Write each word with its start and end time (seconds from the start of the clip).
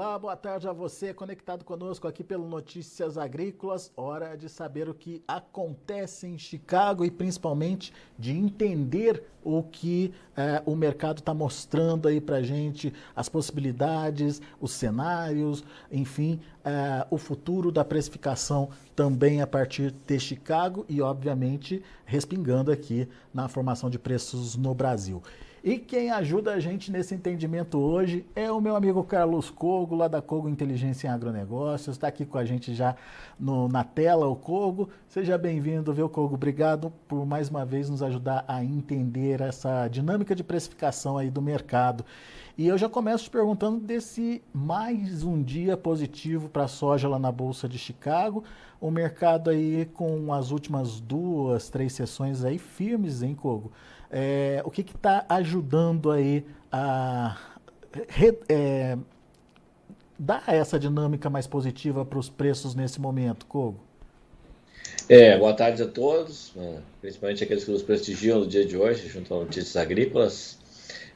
Olá, 0.00 0.16
boa 0.16 0.36
tarde 0.36 0.68
a 0.68 0.72
você 0.72 1.12
conectado 1.12 1.64
conosco 1.64 2.06
aqui 2.06 2.22
pelo 2.22 2.48
Notícias 2.48 3.18
Agrícolas. 3.18 3.90
Hora 3.96 4.36
de 4.36 4.48
saber 4.48 4.88
o 4.88 4.94
que 4.94 5.24
acontece 5.26 6.24
em 6.28 6.38
Chicago 6.38 7.04
e 7.04 7.10
principalmente 7.10 7.92
de 8.16 8.30
entender 8.30 9.24
o 9.42 9.60
que 9.60 10.14
eh, 10.36 10.62
o 10.64 10.76
mercado 10.76 11.18
está 11.18 11.34
mostrando 11.34 12.06
aí 12.06 12.20
para 12.20 12.40
gente, 12.44 12.94
as 13.16 13.28
possibilidades, 13.28 14.40
os 14.60 14.70
cenários, 14.70 15.64
enfim, 15.90 16.38
eh, 16.64 17.04
o 17.10 17.18
futuro 17.18 17.72
da 17.72 17.84
precificação 17.84 18.68
também 18.94 19.42
a 19.42 19.48
partir 19.48 19.90
de 19.90 20.20
Chicago 20.20 20.86
e, 20.88 21.02
obviamente, 21.02 21.82
respingando 22.04 22.70
aqui 22.70 23.08
na 23.34 23.48
formação 23.48 23.90
de 23.90 23.98
preços 23.98 24.54
no 24.54 24.72
Brasil. 24.76 25.20
E 25.62 25.76
quem 25.76 26.10
ajuda 26.10 26.52
a 26.52 26.60
gente 26.60 26.92
nesse 26.92 27.16
entendimento 27.16 27.78
hoje 27.78 28.24
é 28.36 28.50
o 28.50 28.60
meu 28.60 28.76
amigo 28.76 29.02
Carlos 29.02 29.50
Cogo, 29.50 29.96
lá 29.96 30.06
da 30.06 30.22
Cogo 30.22 30.48
Inteligência 30.48 31.08
em 31.08 31.10
Agronegócios. 31.10 31.96
Está 31.96 32.06
aqui 32.06 32.24
com 32.24 32.38
a 32.38 32.44
gente 32.44 32.72
já 32.72 32.94
no, 33.38 33.66
na 33.66 33.82
tela, 33.82 34.28
o 34.28 34.36
Cogo. 34.36 34.88
Seja 35.08 35.36
bem-vindo, 35.36 35.92
viu, 35.92 36.08
Cogo? 36.08 36.36
Obrigado 36.36 36.92
por 37.08 37.26
mais 37.26 37.48
uma 37.48 37.64
vez 37.64 37.90
nos 37.90 38.04
ajudar 38.04 38.44
a 38.46 38.62
entender 38.62 39.40
essa 39.40 39.88
dinâmica 39.88 40.32
de 40.32 40.44
precificação 40.44 41.18
aí 41.18 41.28
do 41.28 41.42
mercado. 41.42 42.04
E 42.56 42.66
eu 42.68 42.78
já 42.78 42.88
começo 42.88 43.24
te 43.24 43.30
perguntando 43.30 43.80
desse 43.80 44.42
mais 44.52 45.24
um 45.24 45.42
dia 45.42 45.76
positivo 45.76 46.48
para 46.48 46.64
a 46.64 46.68
soja 46.68 47.08
lá 47.08 47.18
na 47.18 47.32
Bolsa 47.32 47.68
de 47.68 47.78
Chicago. 47.78 48.44
O 48.80 48.92
mercado 48.92 49.50
aí 49.50 49.86
com 49.92 50.32
as 50.32 50.52
últimas 50.52 51.00
duas, 51.00 51.68
três 51.68 51.92
sessões 51.92 52.44
aí 52.44 52.58
firmes, 52.58 53.22
hein, 53.22 53.34
Cogo? 53.34 53.72
É, 54.10 54.62
o 54.64 54.70
que 54.70 54.80
está 54.80 55.26
ajudando 55.28 56.10
aí 56.10 56.44
a 56.72 57.36
re, 58.08 58.38
é, 58.48 58.96
dar 60.18 60.44
essa 60.46 60.78
dinâmica 60.78 61.28
mais 61.28 61.46
positiva 61.46 62.04
para 62.04 62.18
os 62.18 62.28
preços 62.28 62.74
nesse 62.74 63.00
momento, 63.00 63.46
Kogo? 63.46 63.78
É, 65.08 65.38
boa 65.38 65.54
tarde 65.54 65.82
a 65.82 65.86
todos, 65.86 66.52
né, 66.54 66.82
principalmente 67.00 67.42
aqueles 67.42 67.64
que 67.64 67.70
nos 67.70 67.82
prestigiam 67.82 68.40
no 68.40 68.46
dia 68.46 68.64
de 68.66 68.76
hoje, 68.76 69.08
junto 69.08 69.32
a 69.34 69.38
Notícias 69.38 69.76
Agrícolas. 69.76 70.58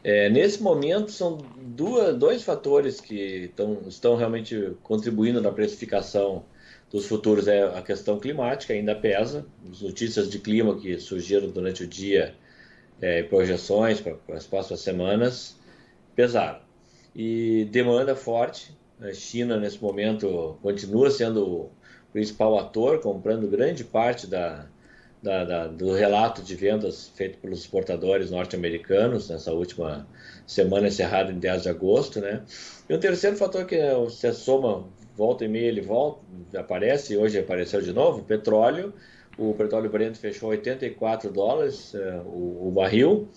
É, 0.04 0.28
nesse 0.28 0.62
momento, 0.62 1.10
são 1.10 1.38
duas, 1.58 2.16
dois 2.16 2.42
fatores 2.42 3.00
que 3.00 3.50
tão, 3.54 3.82
estão 3.86 4.16
realmente 4.16 4.72
contribuindo 4.82 5.40
na 5.40 5.52
precificação 5.52 6.44
dos 6.90 7.06
futuros. 7.06 7.46
É 7.46 7.62
a 7.62 7.82
questão 7.82 8.18
climática, 8.18 8.72
ainda 8.72 8.94
pesa, 8.94 9.46
as 9.70 9.80
notícias 9.80 10.28
de 10.28 10.38
clima 10.38 10.78
que 10.78 10.98
surgiram 10.98 11.48
durante 11.48 11.84
o 11.84 11.86
dia 11.86 12.34
é, 13.02 13.24
projeções 13.24 14.00
para 14.00 14.16
as 14.30 14.46
próximas 14.46 14.80
semanas 14.80 15.56
pesaram. 16.14 16.60
E 17.14 17.68
demanda 17.70 18.14
forte. 18.14 18.74
A 19.00 19.12
China, 19.12 19.58
nesse 19.58 19.82
momento, 19.82 20.56
continua 20.62 21.10
sendo 21.10 21.44
o 21.44 21.70
principal 22.12 22.56
ator, 22.58 23.00
comprando 23.00 23.48
grande 23.48 23.82
parte 23.82 24.28
da, 24.28 24.66
da, 25.20 25.44
da, 25.44 25.66
do 25.66 25.92
relato 25.92 26.40
de 26.40 26.54
vendas 26.54 27.10
feito 27.16 27.38
pelos 27.38 27.60
exportadores 27.60 28.30
norte-americanos 28.30 29.28
nessa 29.28 29.52
última 29.52 30.06
semana 30.46 30.86
encerrada 30.86 31.32
em 31.32 31.38
10 31.40 31.64
de 31.64 31.68
agosto. 31.68 32.20
Né? 32.20 32.42
E 32.88 32.94
o 32.94 32.98
terceiro 32.98 33.36
fator 33.36 33.66
que 33.66 33.76
você 33.94 34.32
soma, 34.32 34.86
volta 35.16 35.44
e 35.44 35.48
meia, 35.48 35.66
ele 35.66 35.80
volta, 35.80 36.20
aparece, 36.56 37.16
hoje 37.16 37.40
apareceu 37.40 37.82
de 37.82 37.92
novo, 37.92 38.22
petróleo 38.22 38.94
o 39.50 39.54
petróleo 39.54 39.90
Brent 39.90 40.16
fechou 40.16 40.50
84 40.50 41.30
dólares 41.30 41.94
é, 41.94 42.20
o, 42.24 42.68
o, 42.68 42.72
barril, 42.74 43.28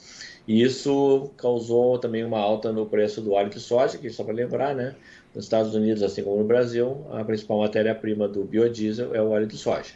e 0.48 0.62
isso 0.62 1.32
causou 1.38 1.98
também 1.98 2.24
uma 2.24 2.40
alta 2.40 2.72
no 2.72 2.86
preço 2.86 3.22
do 3.22 3.34
óleo 3.34 3.50
de 3.50 3.60
soja, 3.60 3.98
que 3.98 4.10
só 4.10 4.24
para 4.24 4.34
lembrar, 4.34 4.76
né, 4.76 4.96
nos 5.34 5.46
Estados 5.46 5.74
Unidos, 5.76 6.04
assim 6.04 6.24
como 6.24 6.38
no 6.38 6.46
Brasil, 6.46 7.06
a 7.12 7.24
principal 7.24 7.60
matéria-prima 7.60 8.28
do 8.28 8.44
biodiesel 8.44 9.14
é 9.16 9.22
o 9.22 9.30
óleo 9.30 9.48
de 9.48 9.58
soja. 9.58 9.94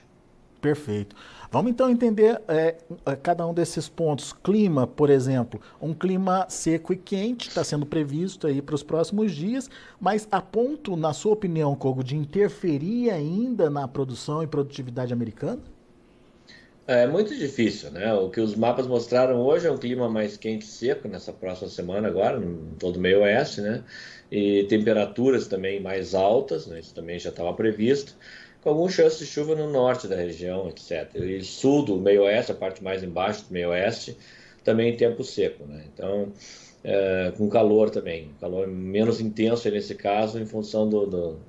Perfeito. 0.59 1.15
Vamos 1.51 1.71
então 1.71 1.89
entender 1.89 2.39
é, 2.47 2.77
cada 3.23 3.47
um 3.47 3.53
desses 3.53 3.89
pontos. 3.89 4.31
Clima, 4.33 4.85
por 4.85 5.09
exemplo, 5.09 5.59
um 5.81 5.93
clima 5.93 6.45
seco 6.47 6.93
e 6.93 6.97
quente 6.97 7.49
está 7.49 7.63
sendo 7.63 7.85
previsto 7.85 8.45
aí 8.45 8.61
para 8.61 8.75
os 8.75 8.83
próximos 8.83 9.31
dias, 9.31 9.69
mas 9.99 10.27
a 10.31 10.41
ponto, 10.41 10.95
na 10.95 11.11
sua 11.11 11.33
opinião, 11.33 11.75
Kogo, 11.75 12.03
de 12.03 12.15
interferir 12.15 13.09
ainda 13.09 13.69
na 13.69 13.87
produção 13.87 14.43
e 14.43 14.47
produtividade 14.47 15.11
americana? 15.11 15.61
É 16.91 17.05
muito 17.05 17.35
difícil, 17.37 17.91
né? 17.91 18.11
O 18.15 18.31
que 18.31 18.41
os 18.41 18.55
mapas 18.55 18.87
mostraram 18.87 19.39
hoje 19.41 19.67
é 19.67 19.71
um 19.71 19.77
clima 19.77 20.09
mais 20.09 20.35
quente 20.35 20.63
e 20.63 20.67
seco 20.67 21.07
nessa 21.07 21.31
próxima 21.31 21.69
semana 21.69 22.07
agora, 22.07 22.43
em 22.43 22.73
todo 22.79 22.95
o 22.95 22.99
meio 22.99 23.19
oeste, 23.21 23.61
né? 23.61 23.83
E 24.31 24.63
temperaturas 24.63 25.47
também 25.47 25.79
mais 25.79 26.15
altas, 26.15 26.65
né? 26.65 26.79
Isso 26.79 26.95
também 26.95 27.19
já 27.19 27.29
estava 27.29 27.53
previsto, 27.53 28.15
com 28.63 28.69
algum 28.69 28.89
chance 28.89 29.19
de 29.19 29.27
chuva 29.27 29.53
no 29.53 29.71
norte 29.71 30.07
da 30.07 30.15
região, 30.15 30.67
etc. 30.67 31.13
E 31.13 31.43
sul 31.43 31.85
do 31.85 31.95
meio 31.97 32.23
oeste, 32.23 32.53
a 32.53 32.55
parte 32.55 32.83
mais 32.83 33.03
embaixo 33.03 33.45
do 33.45 33.53
meio 33.53 33.69
oeste, 33.69 34.17
também 34.63 34.97
tempo 34.97 35.23
seco, 35.23 35.65
né? 35.67 35.83
Então, 35.93 36.33
é, 36.83 37.31
com 37.37 37.47
calor 37.49 37.91
também, 37.91 38.31
calor 38.41 38.67
menos 38.67 39.21
intenso 39.21 39.69
nesse 39.69 39.93
caso, 39.93 40.39
em 40.39 40.45
função 40.47 40.89
do, 40.89 41.05
do, 41.05 41.31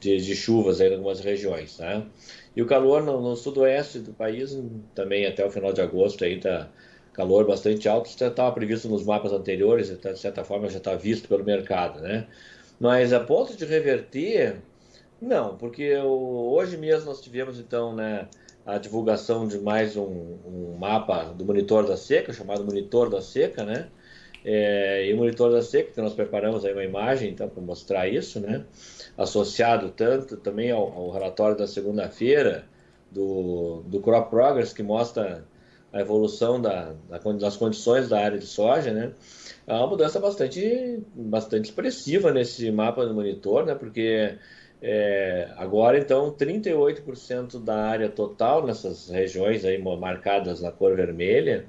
de, 0.00 0.16
de, 0.18 0.36
chuvas 0.36 0.80
em 0.80 0.92
algumas 0.92 1.20
regiões, 1.20 1.78
né? 1.78 2.06
E 2.54 2.62
o 2.62 2.66
calor 2.66 3.02
no, 3.02 3.20
no, 3.20 3.36
sudoeste 3.36 4.00
do 4.00 4.12
país, 4.12 4.56
também 4.94 5.26
até 5.26 5.44
o 5.44 5.50
final 5.50 5.72
de 5.72 5.80
agosto, 5.80 6.24
ainda 6.24 6.70
calor 7.12 7.46
bastante 7.46 7.88
alto, 7.88 8.10
já 8.16 8.28
estava 8.28 8.52
previsto 8.52 8.88
nos 8.88 9.04
mapas 9.04 9.32
anteriores, 9.32 9.90
então, 9.90 10.12
de 10.12 10.18
certa 10.18 10.44
forma 10.44 10.68
já 10.68 10.78
está 10.78 10.94
visto 10.94 11.28
pelo 11.28 11.44
mercado, 11.44 12.00
né? 12.00 12.26
Mas 12.80 13.12
a 13.12 13.20
ponto 13.20 13.56
de 13.56 13.64
reverter, 13.64 14.56
não, 15.20 15.56
porque 15.56 15.96
hoje 15.98 16.76
mesmo 16.76 17.06
nós 17.06 17.20
tivemos 17.20 17.58
então, 17.58 17.94
né, 17.94 18.28
a 18.64 18.78
divulgação 18.78 19.48
de 19.48 19.58
mais 19.58 19.96
um, 19.96 20.36
um 20.46 20.76
mapa 20.78 21.24
do 21.34 21.44
monitor 21.44 21.86
da 21.86 21.96
seca, 21.96 22.32
chamado 22.32 22.64
monitor 22.64 23.10
da 23.10 23.20
seca, 23.20 23.64
né? 23.64 23.88
É, 24.44 25.06
e 25.06 25.12
o 25.12 25.16
monitor 25.16 25.50
da 25.50 25.60
seca, 25.60 25.92
que 25.92 26.00
nós 26.00 26.14
preparamos 26.14 26.64
aí 26.64 26.72
uma 26.72 26.84
imagem 26.84 27.30
então 27.30 27.48
para 27.48 27.62
mostrar 27.62 28.08
isso, 28.08 28.40
né? 28.40 28.64
associado 29.16 29.90
tanto 29.90 30.36
também 30.36 30.70
ao, 30.70 30.92
ao 30.92 31.10
relatório 31.10 31.56
da 31.56 31.66
segunda-feira 31.66 32.64
do, 33.10 33.82
do 33.86 34.00
Crop 34.00 34.30
Progress, 34.30 34.72
que 34.72 34.82
mostra 34.82 35.44
a 35.92 36.00
evolução 36.00 36.60
da, 36.60 36.94
da, 37.08 37.18
das 37.32 37.56
condições 37.56 38.08
da 38.08 38.20
área 38.20 38.38
de 38.38 38.46
soja, 38.46 38.92
né? 38.92 39.12
É 39.66 39.72
uma 39.74 39.86
mudança 39.86 40.20
bastante, 40.20 41.02
bastante 41.14 41.66
expressiva 41.66 42.30
nesse 42.30 42.70
mapa 42.70 43.06
do 43.06 43.14
monitor, 43.14 43.64
né? 43.66 43.74
Porque 43.74 44.36
é, 44.80 45.48
agora, 45.56 45.98
então, 45.98 46.30
38% 46.30 47.62
da 47.62 47.86
área 47.86 48.08
total 48.08 48.66
nessas 48.66 49.08
regiões 49.08 49.64
aí 49.64 49.82
marcadas 49.82 50.60
na 50.60 50.70
cor 50.70 50.94
vermelha 50.94 51.66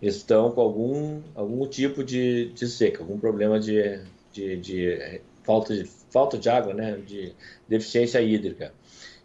estão 0.00 0.50
com 0.50 0.60
algum, 0.60 1.22
algum 1.34 1.66
tipo 1.66 2.04
de, 2.04 2.52
de 2.52 2.68
seca, 2.68 3.02
algum 3.02 3.18
problema 3.18 3.58
de, 3.58 4.00
de, 4.32 4.56
de 4.56 5.20
falta 5.42 5.74
de 5.74 5.84
falta 6.10 6.38
de 6.38 6.48
água, 6.48 6.74
né, 6.74 6.98
de 7.06 7.32
deficiência 7.68 8.20
hídrica. 8.20 8.72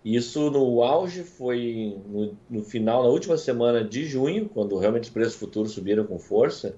Isso 0.03 0.49
no 0.49 0.81
auge 0.81 1.23
foi 1.23 1.95
no, 2.07 2.37
no, 2.49 2.63
final, 2.63 3.03
na 3.03 3.09
última 3.09 3.37
semana 3.37 3.83
de 3.83 4.05
junho, 4.05 4.49
quando 4.49 4.77
realmente 4.77 5.03
os 5.03 5.09
preços 5.09 5.35
futuros 5.35 5.73
subiram 5.73 6.05
com 6.05 6.17
força, 6.17 6.75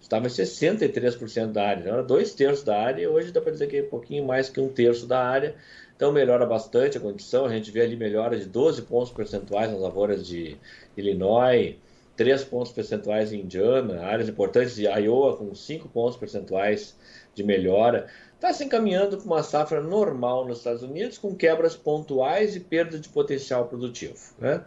estava 0.00 0.26
em 0.26 0.30
63% 0.30 1.52
da 1.52 1.66
área, 1.66 1.88
era 1.90 2.02
dois 2.02 2.34
terços 2.34 2.64
da 2.64 2.80
área, 2.80 3.02
e 3.02 3.06
hoje 3.06 3.32
dá 3.32 3.40
para 3.40 3.52
dizer 3.52 3.66
que 3.68 3.76
é 3.76 3.82
um 3.82 3.88
pouquinho 3.88 4.24
mais 4.26 4.48
que 4.48 4.60
um 4.60 4.68
terço 4.68 5.06
da 5.06 5.22
área, 5.22 5.54
então 5.94 6.10
melhora 6.10 6.46
bastante 6.46 6.96
a 6.96 7.00
condição, 7.00 7.44
a 7.44 7.50
gente 7.50 7.70
vê 7.70 7.82
ali 7.82 7.96
melhora 7.96 8.38
de 8.38 8.46
12 8.46 8.82
pontos 8.82 9.12
percentuais 9.12 9.70
nas 9.70 9.80
lavouras 9.80 10.26
de 10.26 10.56
Illinois, 10.96 11.76
3 12.16 12.44
pontos 12.44 12.72
percentuais 12.72 13.32
em 13.32 13.40
Indiana, 13.40 14.02
áreas 14.02 14.28
importantes 14.28 14.74
de 14.74 14.86
Iowa 14.86 15.36
com 15.36 15.54
5 15.54 15.88
pontos 15.88 16.16
percentuais 16.16 16.96
de 17.34 17.42
melhora 17.42 18.06
está 18.34 18.52
se 18.52 18.64
encaminhando 18.64 19.16
para 19.16 19.26
uma 19.26 19.42
safra 19.42 19.80
normal 19.80 20.46
nos 20.46 20.58
Estados 20.58 20.82
Unidos, 20.82 21.16
com 21.18 21.34
quebras 21.34 21.74
pontuais 21.74 22.54
e 22.54 22.60
perda 22.60 22.98
de 22.98 23.08
potencial 23.08 23.66
produtivo. 23.66 24.18
Né? 24.38 24.62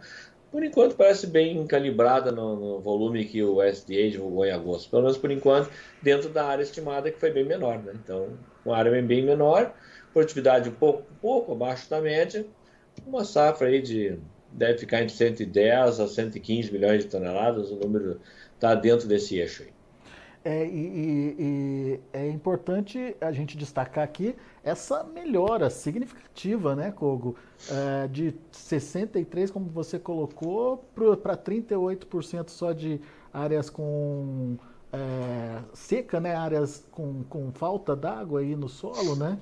Por 0.50 0.64
enquanto, 0.64 0.96
parece 0.96 1.26
bem 1.26 1.64
calibrada 1.66 2.32
no, 2.32 2.56
no, 2.56 2.80
volume 2.80 3.24
que 3.24 3.42
o 3.42 3.62
USDA 3.62 4.10
divulgou 4.10 4.46
em 4.46 4.50
agosto. 4.50 4.90
Pelo 4.90 5.02
menos 5.02 5.18
por 5.18 5.30
enquanto, 5.30 5.70
dentro 6.02 6.28
da 6.30 6.46
área 6.46 6.62
estimada, 6.62 7.10
que 7.10 7.20
foi 7.20 7.30
bem 7.30 7.44
menor. 7.44 7.78
Né? 7.78 7.92
Então, 8.02 8.30
uma 8.64 8.76
área 8.76 8.90
bem 9.02 9.22
menor, 9.22 9.74
produtividade 10.12 10.68
um 10.68 10.74
pouco, 10.74 11.02
um 11.12 11.16
pouco 11.20 11.52
abaixo 11.52 11.88
da 11.88 12.00
média, 12.00 12.46
uma 13.06 13.24
safra 13.24 13.68
aí 13.68 13.80
de 13.80 14.18
deve 14.52 14.78
ficar 14.78 15.02
entre 15.02 15.14
110 15.14 16.00
a 16.00 16.08
115 16.08 16.72
milhões 16.72 17.04
de 17.04 17.10
toneladas, 17.10 17.70
o 17.70 17.76
número 17.76 18.20
está 18.54 18.74
dentro 18.74 19.06
desse 19.06 19.38
eixo 19.38 19.62
aí. 19.62 19.78
É, 20.44 20.64
e, 20.66 21.36
e, 21.38 22.00
é 22.12 22.28
importante 22.28 23.14
a 23.20 23.32
gente 23.32 23.56
destacar 23.56 24.04
aqui 24.04 24.34
essa 24.62 25.04
melhora 25.04 25.68
significativa, 25.68 26.74
né, 26.74 26.92
Kogo? 26.92 27.36
É, 27.70 28.08
de 28.08 28.34
63%, 28.52 29.50
como 29.50 29.68
você 29.68 29.98
colocou, 29.98 30.84
para 31.22 31.36
38% 31.36 32.48
só 32.50 32.72
de 32.72 33.00
áreas 33.32 33.68
com 33.68 34.56
é, 34.92 35.60
seca, 35.74 36.20
né? 36.20 36.34
Áreas 36.34 36.86
com, 36.90 37.24
com 37.24 37.52
falta 37.52 37.94
d'água 37.94 38.40
aí 38.40 38.54
no 38.54 38.68
solo, 38.68 39.16
né? 39.16 39.38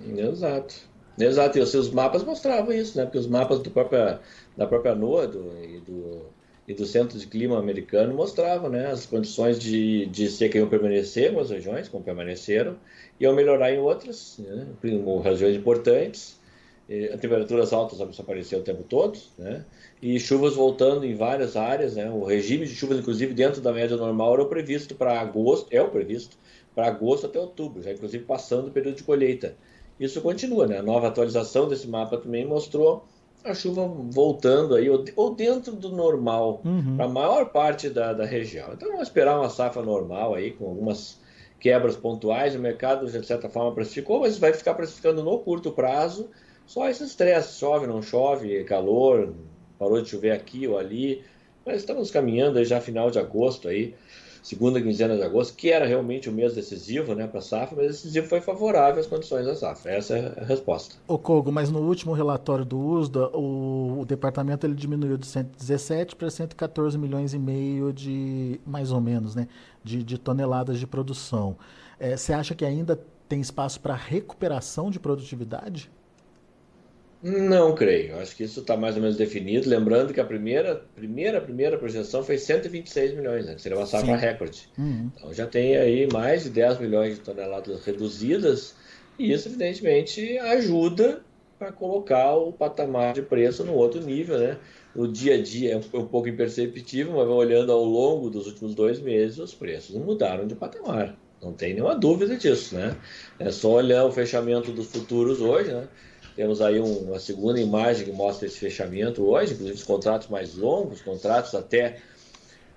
Exato. 0.00 0.88
Exato, 1.18 1.58
e 1.58 1.60
os 1.60 1.70
seus 1.70 1.90
mapas 1.90 2.22
mostravam 2.22 2.72
isso, 2.72 2.96
né? 2.96 3.04
Porque 3.04 3.18
os 3.18 3.26
mapas 3.26 3.60
do 3.60 3.70
própria, 3.70 4.20
da 4.56 4.66
própria 4.66 4.94
NOAA 4.94 5.26
do, 5.26 5.64
e, 5.64 5.80
do, 5.80 6.26
e 6.68 6.74
do 6.74 6.84
Centro 6.86 7.18
de 7.18 7.26
Clima 7.26 7.58
americano 7.58 8.14
mostravam 8.14 8.68
né? 8.68 8.90
as 8.90 9.06
condições 9.06 9.58
de, 9.58 10.06
de 10.06 10.28
seca 10.28 10.58
iam 10.58 10.68
permanecer 10.68 11.24
em 11.24 11.26
algumas 11.28 11.50
regiões, 11.50 11.88
como 11.88 12.04
permaneceram, 12.04 12.76
e 13.18 13.24
iam 13.24 13.34
melhorar 13.34 13.72
em 13.72 13.78
outras, 13.78 14.38
né? 14.38 14.66
regiões 15.24 15.56
importantes, 15.56 16.38
temperaturas 17.20 17.72
altas 17.72 18.00
apareceram 18.18 18.62
o 18.62 18.64
tempo 18.64 18.82
todo, 18.82 19.18
né? 19.38 19.64
e 20.00 20.20
chuvas 20.20 20.54
voltando 20.54 21.04
em 21.04 21.14
várias 21.14 21.56
áreas. 21.56 21.96
Né? 21.96 22.10
O 22.10 22.24
regime 22.24 22.66
de 22.66 22.74
chuvas, 22.74 22.98
inclusive 22.98 23.34
dentro 23.34 23.60
da 23.60 23.72
média 23.72 23.96
normal, 23.96 24.34
era 24.34 24.42
o 24.42 24.46
previsto 24.46 24.94
para 24.94 25.18
agosto, 25.20 25.68
é 25.70 25.82
o 25.82 25.88
previsto 25.88 26.36
para 26.74 26.86
agosto 26.86 27.26
até 27.26 27.38
outubro, 27.38 27.82
já 27.82 27.92
inclusive 27.92 28.24
passando 28.24 28.68
o 28.68 28.70
período 28.70 28.96
de 28.96 29.02
colheita. 29.04 29.56
Isso 29.98 30.20
continua, 30.20 30.66
né? 30.66 30.78
A 30.78 30.82
nova 30.82 31.08
atualização 31.08 31.68
desse 31.68 31.88
mapa 31.88 32.18
também 32.18 32.46
mostrou 32.46 33.04
a 33.44 33.54
chuva 33.54 33.86
voltando 33.86 34.74
aí, 34.74 34.88
ou 35.16 35.34
dentro 35.34 35.72
do 35.72 35.90
normal, 35.90 36.60
uhum. 36.64 36.96
para 36.96 37.06
a 37.06 37.08
maior 37.08 37.46
parte 37.46 37.88
da, 37.88 38.12
da 38.12 38.24
região. 38.24 38.70
Então 38.72 38.88
vamos 38.88 39.08
esperar 39.08 39.38
uma 39.38 39.48
safra 39.48 39.82
normal 39.82 40.34
aí, 40.34 40.50
com 40.52 40.66
algumas 40.66 41.18
quebras 41.58 41.96
pontuais. 41.96 42.54
O 42.54 42.58
mercado, 42.58 43.06
de 43.06 43.26
certa 43.26 43.48
forma, 43.48 43.74
precificou, 43.74 44.20
mas 44.20 44.38
vai 44.38 44.52
ficar 44.52 44.74
precificando 44.74 45.22
no 45.22 45.38
curto 45.38 45.72
prazo 45.72 46.28
só 46.66 46.88
esse 46.88 47.04
estresse. 47.04 47.58
Chove, 47.58 47.86
não 47.86 48.02
chove, 48.02 48.62
calor, 48.64 49.32
parou 49.78 50.00
de 50.02 50.08
chover 50.08 50.32
aqui 50.32 50.66
ou 50.68 50.78
ali. 50.78 51.24
Mas 51.64 51.78
estamos 51.78 52.10
caminhando 52.10 52.58
aí 52.58 52.64
já 52.64 52.80
final 52.80 53.10
de 53.10 53.18
agosto 53.18 53.68
aí 53.68 53.94
segunda 54.42 54.80
quinzena 54.80 55.16
de 55.16 55.22
agosto, 55.22 55.54
que 55.54 55.70
era 55.70 55.86
realmente 55.86 56.28
o 56.28 56.32
mês 56.32 56.54
decisivo 56.54 57.14
né, 57.14 57.26
para 57.26 57.38
a 57.38 57.42
safra, 57.42 57.76
mas 57.76 57.88
decisivo 57.88 58.26
foi 58.26 58.40
favorável 58.40 59.00
às 59.00 59.06
condições 59.06 59.46
da 59.46 59.54
safra. 59.54 59.92
Essa 59.92 60.18
é 60.18 60.40
a 60.40 60.44
resposta. 60.44 60.96
O 61.06 61.18
Kogo, 61.18 61.52
mas 61.52 61.70
no 61.70 61.80
último 61.80 62.12
relatório 62.12 62.64
do 62.64 62.78
USDA, 62.78 63.28
o, 63.36 64.00
o 64.00 64.04
departamento 64.04 64.66
ele 64.66 64.74
diminuiu 64.74 65.16
de 65.16 65.26
117 65.26 66.16
para 66.16 66.30
114 66.30 66.96
milhões 66.98 67.34
e 67.34 67.38
meio 67.38 67.92
de, 67.92 68.60
mais 68.66 68.92
ou 68.92 69.00
menos, 69.00 69.34
né, 69.34 69.48
de, 69.82 70.02
de 70.02 70.18
toneladas 70.18 70.78
de 70.78 70.86
produção. 70.86 71.56
É, 71.98 72.16
você 72.16 72.32
acha 72.32 72.54
que 72.54 72.64
ainda 72.64 72.98
tem 73.28 73.40
espaço 73.40 73.80
para 73.80 73.94
recuperação 73.94 74.90
de 74.90 74.98
produtividade? 74.98 75.90
Não 77.22 77.74
creio. 77.74 78.16
Acho 78.18 78.36
que 78.36 78.44
isso 78.44 78.60
está 78.60 78.76
mais 78.76 78.94
ou 78.94 79.02
menos 79.02 79.16
definido. 79.16 79.68
Lembrando 79.68 80.14
que 80.14 80.20
a 80.20 80.24
primeira, 80.24 80.76
primeira, 80.94 81.40
primeira 81.40 81.76
projeção 81.76 82.22
foi 82.22 82.38
126 82.38 83.14
milhões, 83.14 83.46
né? 83.46 83.54
que 83.54 83.62
seria 83.62 83.76
uma 83.76 83.86
safra 83.86 84.16
recorde. 84.16 84.68
Uhum. 84.78 85.10
Então 85.16 85.32
já 85.32 85.46
tem 85.46 85.76
aí 85.76 86.08
mais 86.12 86.44
de 86.44 86.50
10 86.50 86.78
milhões 86.78 87.14
de 87.16 87.20
toneladas 87.20 87.84
reduzidas, 87.84 88.76
e 89.18 89.32
isso, 89.32 89.48
evidentemente, 89.48 90.38
ajuda 90.38 91.22
para 91.58 91.72
colocar 91.72 92.36
o 92.36 92.52
patamar 92.52 93.14
de 93.14 93.22
preço 93.22 93.64
no 93.64 93.74
outro 93.74 94.00
nível, 94.00 94.38
né? 94.38 94.56
No 94.94 95.08
dia 95.08 95.34
a 95.34 95.42
dia 95.42 95.72
é 95.72 95.76
um 95.76 96.06
pouco 96.06 96.28
imperceptível, 96.28 97.14
mas 97.14 97.26
olhando 97.26 97.72
ao 97.72 97.82
longo 97.82 98.30
dos 98.30 98.46
últimos 98.46 98.76
dois 98.76 99.00
meses, 99.00 99.38
os 99.38 99.52
preços 99.52 99.96
mudaram 99.96 100.46
de 100.46 100.54
patamar. 100.54 101.18
Não 101.42 101.52
tem 101.52 101.74
nenhuma 101.74 101.96
dúvida 101.96 102.36
disso, 102.36 102.76
né? 102.76 102.96
É 103.38 103.50
só 103.50 103.72
olhar 103.72 104.04
o 104.04 104.12
fechamento 104.12 104.70
dos 104.72 104.86
futuros 104.86 105.40
hoje, 105.40 105.72
né? 105.72 105.88
Temos 106.38 106.62
aí 106.62 106.78
um, 106.78 106.98
uma 106.98 107.18
segunda 107.18 107.60
imagem 107.60 108.04
que 108.04 108.12
mostra 108.12 108.46
esse 108.46 108.60
fechamento 108.60 109.24
hoje, 109.24 109.54
inclusive 109.54 109.76
os 109.76 109.82
contratos 109.82 110.28
mais 110.28 110.54
longos, 110.54 111.02
contratos 111.02 111.52
até 111.52 111.96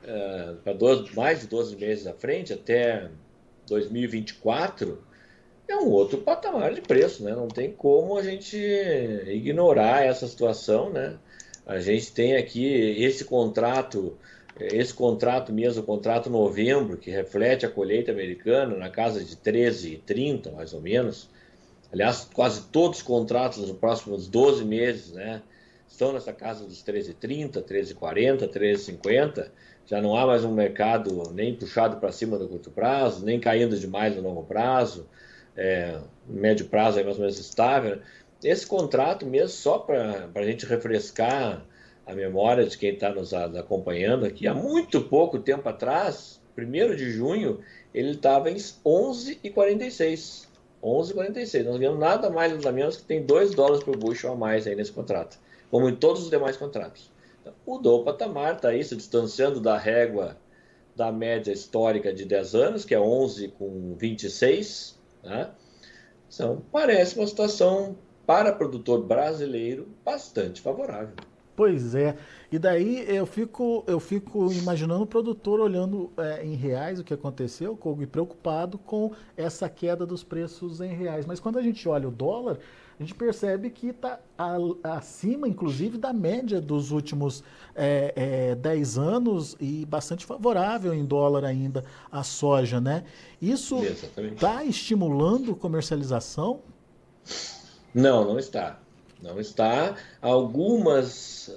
uh, 0.03 0.55
para 0.63 0.75
mais 1.15 1.41
de 1.41 1.47
12 1.47 1.75
meses 1.75 2.07
à 2.07 2.13
frente, 2.15 2.51
até 2.51 3.07
2024, 3.67 5.03
é 5.67 5.75
um 5.75 5.89
outro 5.91 6.17
patamar 6.17 6.73
de 6.73 6.81
preço, 6.81 7.23
né? 7.23 7.35
Não 7.35 7.47
tem 7.47 7.71
como 7.71 8.17
a 8.17 8.23
gente 8.23 8.57
ignorar 9.27 10.07
essa 10.07 10.27
situação, 10.27 10.89
né? 10.89 11.19
A 11.63 11.79
gente 11.79 12.11
tem 12.13 12.37
aqui 12.37 12.65
esse 12.65 13.23
contrato, 13.23 14.17
esse 14.59 14.91
contrato 14.91 15.53
mesmo, 15.53 15.83
o 15.83 15.85
contrato 15.85 16.31
novembro, 16.31 16.97
que 16.97 17.11
reflete 17.11 17.63
a 17.63 17.69
colheita 17.69 18.11
americana 18.11 18.75
na 18.75 18.89
casa 18.89 19.23
de 19.23 19.35
13,30 19.35 20.51
mais 20.51 20.73
ou 20.73 20.81
menos, 20.81 21.29
Aliás, 21.91 22.27
quase 22.33 22.63
todos 22.71 22.99
os 22.99 23.03
contratos 23.03 23.57
nos 23.59 23.71
próximos 23.71 24.27
12 24.27 24.63
meses 24.63 25.11
né, 25.11 25.41
estão 25.87 26.13
nessa 26.13 26.31
casa 26.31 26.63
dos 26.65 26.83
13,30, 26.83 27.61
13,40, 27.63 28.47
13,50. 28.47 29.51
Já 29.85 30.01
não 30.01 30.15
há 30.15 30.25
mais 30.25 30.45
um 30.45 30.53
mercado 30.53 31.31
nem 31.33 31.53
puxado 31.53 31.97
para 31.97 32.11
cima 32.11 32.37
do 32.37 32.47
curto 32.47 32.71
prazo, 32.71 33.25
nem 33.25 33.39
caindo 33.39 33.77
demais 33.77 34.15
no 34.15 34.21
longo 34.21 34.43
prazo. 34.43 35.07
É, 35.55 35.99
médio 36.25 36.67
prazo 36.67 36.99
é 36.99 37.03
mais 37.03 37.17
ou 37.17 37.21
menos 37.21 37.37
estável. 37.37 37.99
Esse 38.41 38.65
contrato, 38.65 39.25
mesmo 39.25 39.49
só 39.49 39.77
para 39.77 40.29
a 40.33 40.43
gente 40.43 40.65
refrescar 40.65 41.65
a 42.05 42.13
memória 42.13 42.65
de 42.65 42.77
quem 42.77 42.93
está 42.93 43.13
nos 43.13 43.33
acompanhando 43.33 44.25
aqui, 44.25 44.47
há 44.47 44.53
muito 44.53 45.01
pouco 45.01 45.39
tempo 45.39 45.67
atrás, 45.67 46.41
1 46.57 46.95
de 46.95 47.11
junho, 47.11 47.59
ele 47.93 48.11
estava 48.11 48.49
em 48.49 48.55
11,46. 48.55 50.50
11,46. 50.83 51.63
Nós 51.63 51.77
ganhamos 51.77 51.99
nada 51.99 52.29
mais 52.29 52.51
nada 52.53 52.71
menos 52.71 52.97
que 52.97 53.03
tem 53.03 53.23
2 53.23 53.53
dólares 53.53 53.83
por 53.83 53.95
bushel 53.95 54.33
a 54.33 54.35
mais 54.35 54.65
aí 54.67 54.75
nesse 54.75 54.91
contrato, 54.91 55.39
como 55.69 55.87
em 55.89 55.95
todos 55.95 56.23
os 56.23 56.29
demais 56.29 56.57
contratos. 56.57 57.11
Então, 57.41 57.53
mudou 57.65 58.01
o 58.01 58.03
patamar, 58.03 58.55
está 58.55 58.69
aí 58.69 58.83
se 58.83 58.95
distanciando 58.95 59.59
da 59.59 59.77
régua 59.77 60.37
da 60.95 61.11
média 61.11 61.51
histórica 61.51 62.13
de 62.13 62.25
10 62.25 62.55
anos, 62.55 62.85
que 62.85 62.93
é 62.93 62.99
11 62.99 63.47
com 63.49 63.95
26. 63.97 64.99
Né? 65.23 65.49
Então, 66.33 66.61
parece 66.71 67.17
uma 67.17 67.27
situação 67.27 67.97
para 68.25 68.51
produtor 68.51 69.03
brasileiro 69.03 69.87
bastante 70.05 70.61
favorável. 70.61 71.15
Pois 71.55 71.95
é. 71.95 72.15
E 72.51 72.59
daí 72.59 73.05
eu 73.07 73.25
fico, 73.25 73.81
eu 73.87 73.99
fico 73.99 74.51
imaginando 74.51 75.03
o 75.03 75.07
produtor 75.07 75.61
olhando 75.61 76.11
é, 76.17 76.45
em 76.45 76.53
reais 76.53 76.99
o 76.99 77.03
que 77.03 77.13
aconteceu, 77.13 77.79
e 78.01 78.05
preocupado 78.05 78.77
com 78.77 79.13
essa 79.37 79.69
queda 79.69 80.05
dos 80.05 80.21
preços 80.21 80.81
em 80.81 80.93
reais. 80.93 81.25
Mas 81.25 81.39
quando 81.39 81.57
a 81.57 81.61
gente 81.61 81.87
olha 81.87 82.09
o 82.09 82.11
dólar, 82.11 82.59
a 82.99 83.03
gente 83.03 83.15
percebe 83.15 83.69
que 83.69 83.87
está 83.87 84.19
acima, 84.83 85.47
inclusive, 85.47 85.97
da 85.97 86.11
média 86.11 86.59
dos 86.59 86.91
últimos 86.91 87.41
é, 87.73 88.51
é, 88.51 88.55
10 88.55 88.97
anos 88.97 89.55
e 89.59 89.85
bastante 89.85 90.25
favorável 90.25 90.93
em 90.93 91.05
dólar 91.05 91.45
ainda 91.45 91.85
a 92.11 92.21
soja, 92.21 92.81
né? 92.81 93.05
Isso 93.41 93.77
está 93.83 94.63
estimulando 94.65 95.55
comercialização? 95.55 96.59
Não, 97.93 98.25
não 98.25 98.37
está. 98.37 98.77
Não 99.21 99.39
está. 99.39 99.95
Algumas 100.21 101.49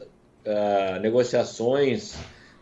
uh, 0.46 1.00
negociações 1.00 2.14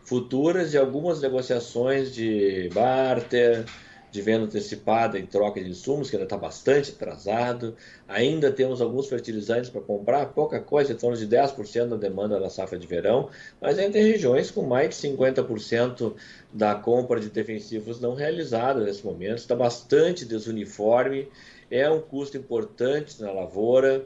futuras 0.03 0.73
e 0.73 0.77
algumas 0.77 1.21
negociações 1.21 2.13
de 2.13 2.69
barter, 2.73 3.65
de 4.11 4.21
venda 4.21 4.45
antecipada 4.45 5.17
em 5.17 5.25
troca 5.25 5.59
de 5.59 5.71
insumos, 5.71 6.07
que 6.07 6.15
ainda 6.15 6.25
está 6.25 6.37
bastante 6.37 6.91
atrasado. 6.91 7.75
Ainda 8.07 8.51
temos 8.51 8.79
alguns 8.79 9.07
fertilizantes 9.07 9.71
para 9.71 9.81
comprar, 9.81 10.27
pouca 10.27 10.59
coisa, 10.59 10.93
em 10.93 10.95
torno 10.95 11.17
de 11.17 11.27
10% 11.27 11.87
da 11.87 11.95
demanda 11.95 12.39
da 12.39 12.47
safra 12.47 12.77
de 12.77 12.85
verão, 12.85 13.29
mas 13.59 13.79
ainda 13.79 13.93
tem 13.93 14.03
regiões 14.03 14.51
com 14.51 14.61
mais 14.61 14.89
de 14.89 15.07
50% 15.07 16.13
da 16.53 16.75
compra 16.75 17.19
de 17.19 17.29
defensivos 17.29 17.99
não 17.99 18.13
realizada 18.13 18.81
nesse 18.81 19.03
momento. 19.03 19.39
Está 19.39 19.55
bastante 19.55 20.25
desuniforme, 20.25 21.27
é 21.71 21.89
um 21.89 21.99
custo 21.99 22.37
importante 22.37 23.19
na 23.19 23.31
lavoura 23.31 24.05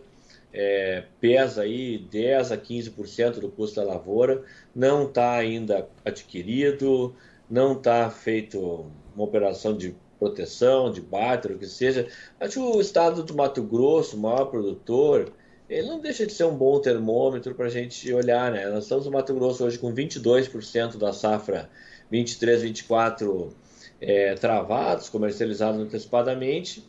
é, 0.59 1.03
pesa 1.21 1.61
aí 1.61 1.99
10 1.99 2.51
a 2.51 2.57
15% 2.57 3.39
do 3.39 3.49
custo 3.49 3.75
da 3.79 3.85
lavoura, 3.85 4.43
não 4.75 5.05
está 5.05 5.33
ainda 5.33 5.87
adquirido, 6.03 7.15
não 7.47 7.73
está 7.73 8.09
feito 8.09 8.89
uma 9.15 9.23
operação 9.23 9.77
de 9.77 9.95
proteção, 10.17 10.91
de 10.91 10.99
bater, 10.99 11.51
o 11.51 11.59
que 11.59 11.67
seja. 11.67 12.07
Acho 12.39 12.53
que 12.53 12.59
o 12.59 12.81
estado 12.81 13.21
do 13.21 13.35
Mato 13.35 13.61
Grosso, 13.61 14.17
o 14.17 14.19
maior 14.19 14.45
produtor, 14.45 15.31
ele 15.69 15.87
não 15.87 15.99
deixa 15.99 16.25
de 16.25 16.33
ser 16.33 16.45
um 16.45 16.55
bom 16.55 16.79
termômetro 16.81 17.53
para 17.53 17.67
a 17.67 17.69
gente 17.69 18.11
olhar, 18.11 18.51
né? 18.51 18.67
Nós 18.67 18.85
estamos 18.85 19.05
no 19.05 19.11
Mato 19.11 19.35
Grosso 19.35 19.63
hoje 19.63 19.77
com 19.77 19.93
22% 19.93 20.97
da 20.97 21.13
safra 21.13 21.69
23, 22.09 22.63
24 22.63 23.53
é, 24.01 24.33
travados, 24.33 25.07
comercializados 25.07 25.79
antecipadamente, 25.79 26.83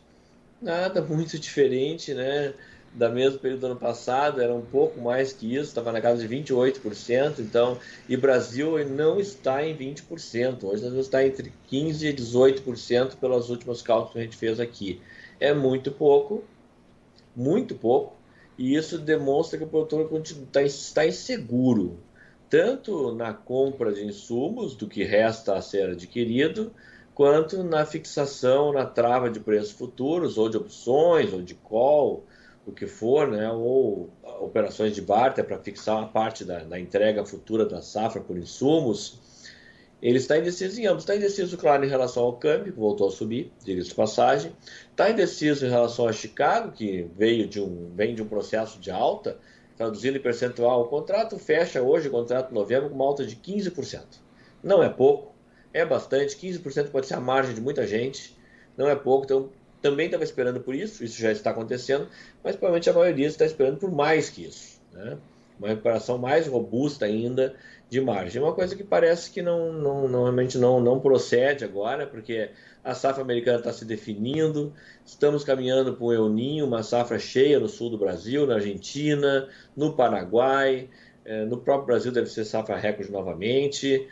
nada 0.59 1.03
muito 1.03 1.37
diferente, 1.37 2.15
né? 2.15 2.55
Da 2.93 3.09
mesmo 3.09 3.39
período 3.39 3.61
do 3.61 3.65
ano 3.67 3.75
passado, 3.75 4.41
era 4.41 4.53
um 4.53 4.61
pouco 4.61 4.99
mais 4.99 5.31
que 5.31 5.55
isso, 5.55 5.69
estava 5.69 5.91
na 5.91 6.01
casa 6.01 6.25
de 6.25 6.35
28%, 6.35 7.39
então, 7.39 7.77
e 8.07 8.17
Brasil 8.17 8.83
não 8.89 9.19
está 9.19 9.65
em 9.65 9.75
20%, 9.75 10.63
hoje 10.63 10.83
nós 10.83 11.05
está 11.05 11.25
entre 11.25 11.53
15% 11.71 12.01
e 12.01 12.13
18% 12.13 13.15
pelos 13.17 13.49
últimos 13.49 13.81
cálculos 13.81 14.13
que 14.13 14.19
a 14.19 14.23
gente 14.23 14.37
fez 14.37 14.59
aqui. 14.59 15.01
É 15.39 15.53
muito 15.53 15.91
pouco, 15.91 16.43
muito 17.35 17.75
pouco, 17.75 18.15
e 18.57 18.75
isso 18.75 18.97
demonstra 18.97 19.57
que 19.57 19.63
o 19.63 19.67
produtor 19.67 20.09
está, 20.21 20.61
está 20.63 21.05
inseguro, 21.05 21.97
tanto 22.49 23.13
na 23.13 23.33
compra 23.33 23.93
de 23.93 24.03
insumos, 24.03 24.75
do 24.75 24.87
que 24.87 25.03
resta 25.03 25.55
a 25.55 25.61
ser 25.61 25.91
adquirido, 25.91 26.71
quanto 27.13 27.63
na 27.63 27.85
fixação, 27.85 28.73
na 28.73 28.85
trava 28.85 29.29
de 29.29 29.39
preços 29.39 29.71
futuros, 29.71 30.37
ou 30.37 30.49
de 30.49 30.57
opções, 30.57 31.31
ou 31.31 31.41
de 31.41 31.53
call, 31.53 32.23
o 32.69 32.73
que 32.73 32.87
for, 32.87 33.27
né? 33.27 33.49
ou 33.51 34.09
operações 34.39 34.93
de 34.93 35.01
barter 35.01 35.43
para 35.43 35.57
fixar 35.57 35.97
uma 35.97 36.07
parte 36.07 36.45
da, 36.45 36.59
da, 36.59 36.79
entrega 36.79 37.25
futura 37.25 37.65
da 37.65 37.81
safra 37.81 38.21
por 38.21 38.37
insumos. 38.37 39.19
Ele 40.01 40.17
está 40.17 40.37
indeciso 40.37 40.79
em 40.79 40.85
ambos. 40.85 41.03
Está 41.03 41.15
indeciso, 41.15 41.57
claro, 41.57 41.83
em 41.83 41.89
relação 41.89 42.23
ao 42.23 42.33
câmbio, 42.33 42.71
que 42.71 42.79
voltou 42.79 43.07
a 43.07 43.11
subir, 43.11 43.51
diga-se 43.63 43.89
de 43.89 43.95
passagem. 43.95 44.55
Está 44.91 45.09
indeciso 45.09 45.65
em 45.65 45.69
relação 45.69 46.07
a 46.07 46.13
Chicago, 46.13 46.71
que 46.71 47.09
veio 47.17 47.47
de 47.47 47.59
um, 47.59 47.91
vem 47.93 48.15
de 48.15 48.21
um 48.21 48.27
processo 48.27 48.79
de 48.79 48.89
alta, 48.89 49.37
traduzindo 49.75 50.17
em 50.17 50.21
percentual. 50.21 50.83
O 50.83 50.87
contrato 50.87 51.37
fecha 51.37 51.81
hoje, 51.81 52.07
o 52.07 52.11
contrato 52.11 52.53
novembro, 52.53 52.89
com 52.89 52.95
uma 52.95 53.05
alta 53.05 53.25
de 53.25 53.35
15%. 53.35 54.03
Não 54.63 54.81
é 54.81 54.87
pouco, 54.87 55.33
é 55.73 55.85
bastante. 55.85 56.35
15% 56.37 56.91
pode 56.91 57.07
ser 57.07 57.15
a 57.15 57.19
margem 57.19 57.53
de 57.53 57.59
muita 57.59 57.85
gente, 57.85 58.37
não 58.77 58.87
é 58.87 58.95
pouco. 58.95 59.25
Então, 59.25 59.49
também 59.81 60.07
estava 60.07 60.23
esperando 60.23 60.59
por 60.59 60.75
isso, 60.75 61.03
isso 61.03 61.21
já 61.21 61.31
está 61.31 61.51
acontecendo, 61.51 62.07
mas 62.43 62.55
provavelmente 62.55 62.89
a 62.89 62.93
maioria 62.93 63.27
está 63.27 63.45
esperando 63.45 63.77
por 63.77 63.91
mais 63.91 64.29
que 64.29 64.45
isso. 64.45 64.81
Né? 64.93 65.17
Uma 65.57 65.69
recuperação 65.69 66.17
mais 66.17 66.47
robusta 66.47 67.05
ainda 67.05 67.55
de 67.89 67.99
margem. 67.99 68.41
Uma 68.41 68.53
coisa 68.53 68.75
que 68.75 68.83
parece 68.83 69.31
que 69.31 69.41
não, 69.41 69.73
não, 69.73 70.07
normalmente 70.07 70.57
não, 70.57 70.79
não 70.79 70.99
procede 70.99 71.65
agora, 71.65 72.05
porque 72.07 72.49
a 72.83 72.93
safra 72.93 73.21
americana 73.21 73.57
está 73.57 73.73
se 73.73 73.83
definindo, 73.83 74.73
estamos 75.05 75.43
caminhando 75.43 75.93
para 75.93 76.05
um 76.05 76.13
El 76.13 76.29
Ninho, 76.29 76.65
uma 76.65 76.83
safra 76.83 77.19
cheia 77.19 77.59
no 77.59 77.67
sul 77.67 77.89
do 77.89 77.97
Brasil, 77.97 78.47
na 78.47 78.55
Argentina, 78.55 79.49
no 79.75 79.93
Paraguai, 79.93 80.89
eh, 81.25 81.45
no 81.45 81.57
próprio 81.57 81.87
Brasil 81.87 82.11
deve 82.11 82.29
ser 82.29 82.45
safra 82.45 82.77
recorde 82.77 83.11
novamente 83.11 84.07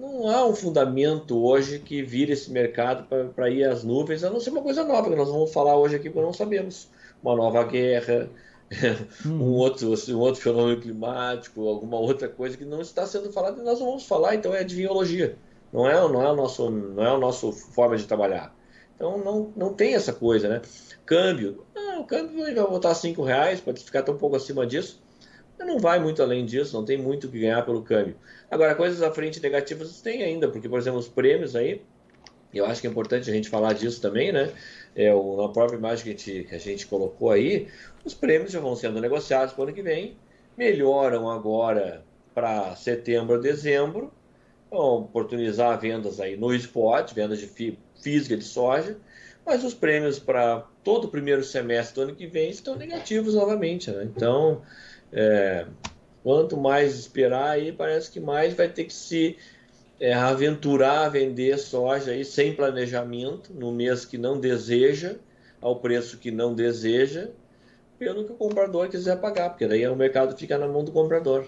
não 0.00 0.28
há 0.28 0.46
um 0.46 0.54
fundamento 0.54 1.44
hoje 1.44 1.78
que 1.78 2.02
vire 2.02 2.32
esse 2.32 2.50
mercado 2.50 3.06
para 3.34 3.50
ir 3.50 3.64
às 3.64 3.84
nuvens, 3.84 4.24
a 4.24 4.30
não 4.30 4.40
ser 4.40 4.50
uma 4.50 4.62
coisa 4.62 4.82
nova 4.82 5.10
que 5.10 5.16
nós 5.16 5.28
vamos 5.28 5.52
falar 5.52 5.76
hoje 5.76 5.96
aqui, 5.96 6.08
porque 6.08 6.24
não 6.24 6.32
sabemos. 6.32 6.88
Uma 7.22 7.36
nova 7.36 7.62
guerra, 7.64 8.30
hum. 9.26 9.30
um, 9.30 9.52
outro, 9.52 9.92
um 10.08 10.18
outro 10.18 10.40
fenômeno 10.40 10.80
climático, 10.80 11.68
alguma 11.68 11.98
outra 11.98 12.28
coisa 12.28 12.56
que 12.56 12.64
não 12.64 12.80
está 12.80 13.06
sendo 13.06 13.30
falada 13.30 13.60
e 13.60 13.64
nós 13.64 13.78
não 13.78 13.88
vamos 13.88 14.06
falar, 14.06 14.34
então 14.34 14.54
é 14.54 14.60
adivinhologia. 14.60 15.36
Não 15.70 15.86
é, 15.86 15.92
não 15.94 16.22
é, 16.22 16.32
o, 16.32 16.34
nosso, 16.34 16.70
não 16.70 17.04
é 17.04 17.08
a 17.08 17.18
nossa 17.18 17.52
forma 17.52 17.96
de 17.96 18.06
trabalhar. 18.06 18.54
Então 18.96 19.18
não, 19.18 19.52
não 19.54 19.74
tem 19.74 19.94
essa 19.94 20.12
coisa, 20.12 20.48
né? 20.48 20.62
Câmbio. 21.04 21.64
Ah, 21.76 22.00
o 22.00 22.04
câmbio 22.04 22.42
vai 22.42 22.54
voltar 22.54 22.90
a 22.90 22.94
5 22.94 23.22
reais, 23.22 23.60
pode 23.60 23.84
ficar 23.84 24.00
até 24.00 24.10
um 24.10 24.16
pouco 24.16 24.34
acima 24.34 24.66
disso 24.66 25.00
não 25.64 25.78
vai 25.78 25.98
muito 25.98 26.22
além 26.22 26.44
disso, 26.44 26.76
não 26.76 26.84
tem 26.84 26.96
muito 26.96 27.26
o 27.26 27.30
que 27.30 27.40
ganhar 27.40 27.64
pelo 27.64 27.82
câmbio. 27.82 28.16
Agora, 28.50 28.74
coisas 28.74 29.02
à 29.02 29.10
frente 29.10 29.40
negativas 29.40 30.00
tem 30.00 30.22
ainda, 30.22 30.48
porque, 30.48 30.68
por 30.68 30.78
exemplo, 30.78 30.98
os 30.98 31.08
prêmios 31.08 31.54
aí, 31.54 31.82
eu 32.52 32.66
acho 32.66 32.80
que 32.80 32.86
é 32.86 32.90
importante 32.90 33.30
a 33.30 33.32
gente 33.32 33.48
falar 33.48 33.72
disso 33.74 34.00
também, 34.00 34.32
né? 34.32 34.52
É, 34.94 35.14
o, 35.14 35.36
na 35.36 35.48
própria 35.48 35.76
imagem 35.76 36.04
que 36.04 36.10
a, 36.10 36.12
gente, 36.12 36.48
que 36.48 36.54
a 36.54 36.58
gente 36.58 36.86
colocou 36.86 37.30
aí, 37.30 37.68
os 38.04 38.14
prêmios 38.14 38.50
já 38.50 38.60
vão 38.60 38.74
sendo 38.74 39.00
negociados 39.00 39.54
para 39.54 39.60
o 39.60 39.64
ano 39.64 39.74
que 39.74 39.82
vem, 39.82 40.16
melhoram 40.56 41.30
agora 41.30 42.04
para 42.34 42.74
setembro 42.76 43.40
dezembro, 43.40 44.12
vão 44.70 44.98
oportunizar 45.02 45.78
vendas 45.80 46.20
aí 46.20 46.36
no 46.36 46.52
spot, 46.54 47.12
vendas 47.12 47.38
de 47.38 47.46
fi, 47.46 47.78
física 48.02 48.36
de 48.36 48.44
soja, 48.44 48.96
mas 49.44 49.64
os 49.64 49.74
prêmios 49.74 50.18
para 50.18 50.66
todo 50.84 51.04
o 51.04 51.08
primeiro 51.08 51.42
semestre 51.42 51.94
do 51.94 52.02
ano 52.02 52.14
que 52.14 52.26
vem 52.26 52.50
estão 52.50 52.76
negativos 52.76 53.34
novamente, 53.34 53.90
né? 53.90 54.04
Então, 54.04 54.62
é, 55.12 55.66
quanto 56.22 56.56
mais 56.56 56.98
esperar 56.98 57.50
aí, 57.50 57.72
parece 57.72 58.10
que 58.10 58.20
mais 58.20 58.54
vai 58.54 58.68
ter 58.68 58.84
que 58.84 58.92
se 58.92 59.36
é, 59.98 60.12
aventurar 60.12 61.06
a 61.06 61.08
vender 61.08 61.58
soja 61.58 62.12
aí 62.12 62.24
sem 62.24 62.54
planejamento, 62.54 63.52
no 63.52 63.72
mês 63.72 64.04
que 64.04 64.16
não 64.16 64.38
deseja, 64.38 65.16
ao 65.60 65.76
preço 65.76 66.18
que 66.18 66.30
não 66.30 66.54
deseja, 66.54 67.28
pelo 67.98 68.24
que 68.24 68.32
o 68.32 68.36
comprador 68.36 68.88
quiser 68.88 69.20
pagar, 69.20 69.50
porque 69.50 69.66
daí 69.66 69.86
o 69.86 69.94
mercado 69.94 70.36
fica 70.36 70.56
na 70.56 70.66
mão 70.66 70.82
do 70.82 70.90
comprador. 70.90 71.46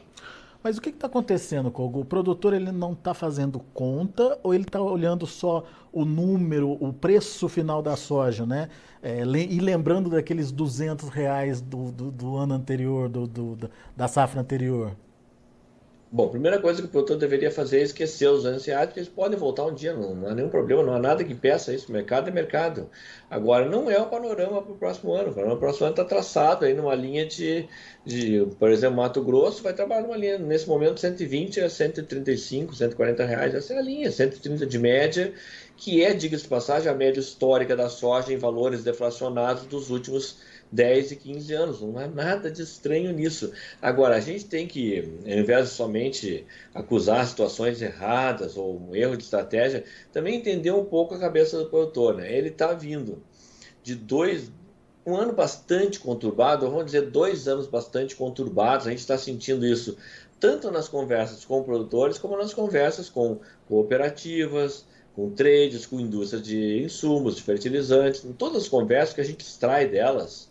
Mas 0.63 0.79
o 0.79 0.81
que 0.81 0.91
está 0.91 1.09
acontecendo, 1.09 1.71
Kogo? 1.71 2.01
O 2.01 2.05
produtor 2.05 2.55
ele 2.55 2.71
não 2.71 2.93
está 2.93 3.13
fazendo 3.13 3.59
conta 3.75 4.39
ou 4.43 4.55
ele 4.55 4.63
está 4.63 4.81
olhando 4.81 5.27
só 5.27 5.65
o 5.93 6.05
número, 6.05 6.71
o 6.81 6.93
preço 6.93 7.49
final 7.49 7.83
da 7.83 7.97
soja, 7.97 8.47
né? 8.47 8.69
É, 9.03 9.23
e 9.23 9.59
lembrando 9.59 10.09
daqueles 10.09 10.53
200 10.53 11.09
reais 11.09 11.61
do, 11.61 11.91
do, 11.91 12.11
do 12.13 12.37
ano 12.37 12.55
anterior, 12.55 13.09
do, 13.09 13.27
do, 13.27 13.71
da 13.97 14.07
safra 14.07 14.41
anterior? 14.41 14.97
Bom, 16.15 16.29
primeira 16.29 16.61
coisa 16.61 16.83
que 16.83 16.89
o 16.89 16.91
produtor 16.91 17.17
deveria 17.17 17.51
fazer 17.51 17.79
é 17.79 17.83
esquecer 17.85 18.29
os 18.29 18.45
anos 18.45 18.69
eles 18.69 19.09
podem 19.09 19.39
voltar 19.39 19.65
um 19.65 19.75
dia, 19.75 19.95
não, 19.95 20.15
não, 20.15 20.29
há 20.29 20.35
nenhum 20.35 20.51
problema, 20.51 20.83
não 20.83 20.93
há 20.93 20.99
nada 20.99 21.25
que 21.25 21.35
peça 21.35 21.73
isso, 21.73 21.91
mercado 21.91 22.29
é 22.29 22.31
mercado. 22.31 22.91
Agora, 23.31 23.67
não 23.67 23.91
é 23.91 23.99
o 23.99 24.05
panorama 24.05 24.61
para 24.61 24.73
o 24.73 24.77
próximo 24.77 25.15
ano, 25.15 25.31
o 25.31 25.35
panorama 25.35 25.59
próximo 25.59 25.87
ano 25.87 25.95
está 25.95 26.05
traçado 26.05 26.67
aí 26.67 26.75
numa 26.75 26.95
linha 26.95 27.25
de, 27.25 27.67
de, 28.05 28.47
por 28.59 28.71
exemplo, 28.71 28.99
Mato 28.99 29.23
Grosso 29.25 29.63
vai 29.63 29.73
trabalhar 29.73 30.03
numa 30.03 30.19
linha, 30.19 30.39
nesse 30.39 30.69
momento, 30.69 31.01
120 31.01 31.63
a 31.63 31.71
135, 31.71 32.75
140 32.75 33.25
reais, 33.25 33.55
essa 33.55 33.73
é 33.73 33.79
a 33.79 33.83
linha, 33.83 34.13
130 34.13 34.67
de 34.67 34.79
média, 34.79 35.33
que 35.79 36.05
é, 36.05 36.13
diga-se 36.13 36.43
de 36.43 36.49
passagem, 36.51 36.93
a 36.93 36.95
média 36.95 37.21
histórica 37.21 37.75
da 37.75 37.89
soja 37.89 38.35
em 38.35 38.37
valores 38.37 38.85
deflacionados 38.85 39.65
dos 39.65 39.89
últimos 39.89 40.37
10 40.73 41.13
e 41.13 41.17
15 41.17 41.53
anos. 41.53 41.81
Não 41.81 41.99
há 41.99 42.09
nada 42.09 42.51
de 42.51 42.63
estranho 42.63 43.13
nisso. 43.13 43.53
Agora, 43.81 44.17
a 44.17 44.21
gente 44.21 44.47
tem 44.47 44.67
que, 44.67 45.19
ao 45.25 45.39
invés 45.39 45.69
de 45.69 45.75
somente 45.75 46.47
acusar 46.75 47.27
situações 47.27 47.83
erradas 47.83 48.57
ou 48.57 48.81
um 48.81 48.97
erro 48.97 49.17
de 49.17 49.25
estratégia, 49.25 49.85
também 50.13 50.37
entender 50.37 50.73
um 50.73 50.85
pouco 50.85 51.15
a 51.15 51.19
cabeça 51.19 51.59
do 51.59 51.67
produtor. 51.67 52.17
Né? 52.17 52.33
Ele 52.33 52.49
está 52.49 52.73
vindo 52.73 53.23
de 53.83 53.95
dois. 53.95 54.51
Um 55.05 55.17
ano 55.17 55.33
bastante 55.33 55.99
conturbado, 55.99 56.71
vamos 56.71 56.87
dizer 56.87 57.11
dois 57.11 57.49
anos 57.49 57.67
bastante 57.67 58.15
conturbados, 58.15 58.87
a 58.87 58.91
gente 58.91 59.01
está 59.01 59.19
sentindo 59.19 59.67
isso 59.67 59.99
tanto 60.39 60.71
nas 60.71 60.89
conversas 60.89 61.45
com 61.45 61.63
produtores, 61.65 62.19
como 62.19 62.37
nas 62.37 62.55
conversas 62.55 63.09
com 63.09 63.41
cooperativas, 63.67 64.85
com 65.15 65.31
trades, 65.31 65.87
com 65.87 66.01
indústrias 66.01 66.43
de 66.43 66.83
insumos, 66.83 67.37
de 67.37 67.43
fertilizantes, 67.43 68.25
em 68.25 68.33
todas 68.33 68.63
as 68.63 68.69
conversas 68.69 69.15
que 69.15 69.21
a 69.21 69.25
gente 69.25 69.41
extrai 69.41 69.87
delas, 69.89 70.49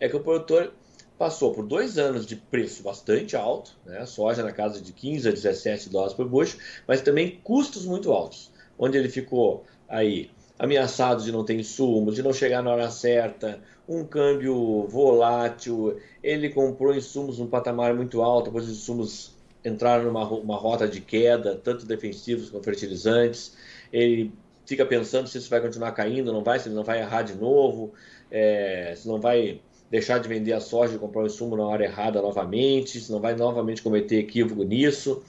é 0.00 0.08
que 0.08 0.16
o 0.16 0.20
produtor 0.20 0.72
passou 1.18 1.52
por 1.52 1.66
dois 1.66 1.98
anos 1.98 2.24
de 2.24 2.36
preço 2.36 2.82
bastante 2.82 3.36
alto, 3.36 3.76
né? 3.84 4.06
soja 4.06 4.42
na 4.42 4.52
casa 4.52 4.80
de 4.80 4.92
15 4.92 5.28
a 5.28 5.32
17 5.32 5.90
dólares 5.90 6.14
por 6.14 6.28
bucho, 6.28 6.56
mas 6.86 7.00
também 7.00 7.40
custos 7.42 7.84
muito 7.84 8.12
altos, 8.12 8.52
onde 8.78 8.96
ele 8.96 9.08
ficou 9.08 9.64
aí 9.88 10.30
ameaçado 10.58 11.22
de 11.22 11.32
não 11.32 11.44
ter 11.44 11.54
insumos, 11.54 12.14
de 12.14 12.22
não 12.22 12.32
chegar 12.32 12.62
na 12.62 12.70
hora 12.70 12.90
certa, 12.90 13.60
um 13.88 14.04
câmbio 14.04 14.86
volátil, 14.88 15.98
ele 16.22 16.50
comprou 16.50 16.94
insumos 16.94 17.38
num 17.38 17.46
patamar 17.46 17.94
muito 17.94 18.22
alto, 18.22 18.46
depois 18.46 18.64
os 18.64 18.78
insumos 18.78 19.36
entraram 19.64 20.04
numa 20.04 20.28
uma 20.28 20.56
rota 20.56 20.86
de 20.86 21.00
queda, 21.00 21.56
tanto 21.56 21.86
defensivos 21.86 22.50
como 22.50 22.62
fertilizantes, 22.62 23.56
ele 23.92 24.32
fica 24.66 24.84
pensando 24.84 25.26
se 25.26 25.38
isso 25.38 25.48
vai 25.48 25.60
continuar 25.60 25.92
caindo, 25.92 26.32
não 26.32 26.44
vai, 26.44 26.58
se 26.58 26.68
ele 26.68 26.74
não 26.74 26.84
vai 26.84 27.00
errar 27.00 27.22
de 27.22 27.34
novo, 27.34 27.92
é, 28.30 28.94
se 28.96 29.08
não 29.08 29.20
vai 29.20 29.60
deixar 29.90 30.18
de 30.18 30.28
vender 30.28 30.52
a 30.52 30.60
soja 30.60 30.94
e 30.94 30.98
comprar 30.98 31.22
o 31.22 31.26
insumo 31.26 31.56
na 31.56 31.64
hora 31.64 31.84
errada 31.84 32.20
novamente, 32.20 33.00
se 33.00 33.10
não 33.10 33.20
vai 33.20 33.34
novamente 33.34 33.82
cometer 33.82 34.18
equívoco 34.18 34.62
nisso. 34.62 35.22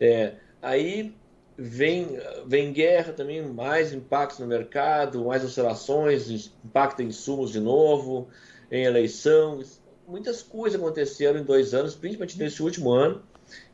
É, 0.00 0.34
aí 0.62 1.14
vem, 1.56 2.18
vem 2.46 2.72
guerra 2.72 3.12
também, 3.12 3.42
mais 3.42 3.92
impactos 3.92 4.38
no 4.38 4.46
mercado, 4.46 5.24
mais 5.24 5.44
oscilações, 5.44 6.50
impacta 6.64 7.02
em 7.02 7.06
insumos 7.06 7.50
de 7.50 7.60
novo, 7.60 8.28
em 8.70 8.84
eleição. 8.84 9.62
Muitas 10.06 10.42
coisas 10.42 10.80
aconteceram 10.80 11.40
em 11.40 11.44
dois 11.44 11.74
anos, 11.74 11.94
principalmente 11.94 12.38
nesse 12.38 12.62
último 12.62 12.92
ano, 12.92 13.22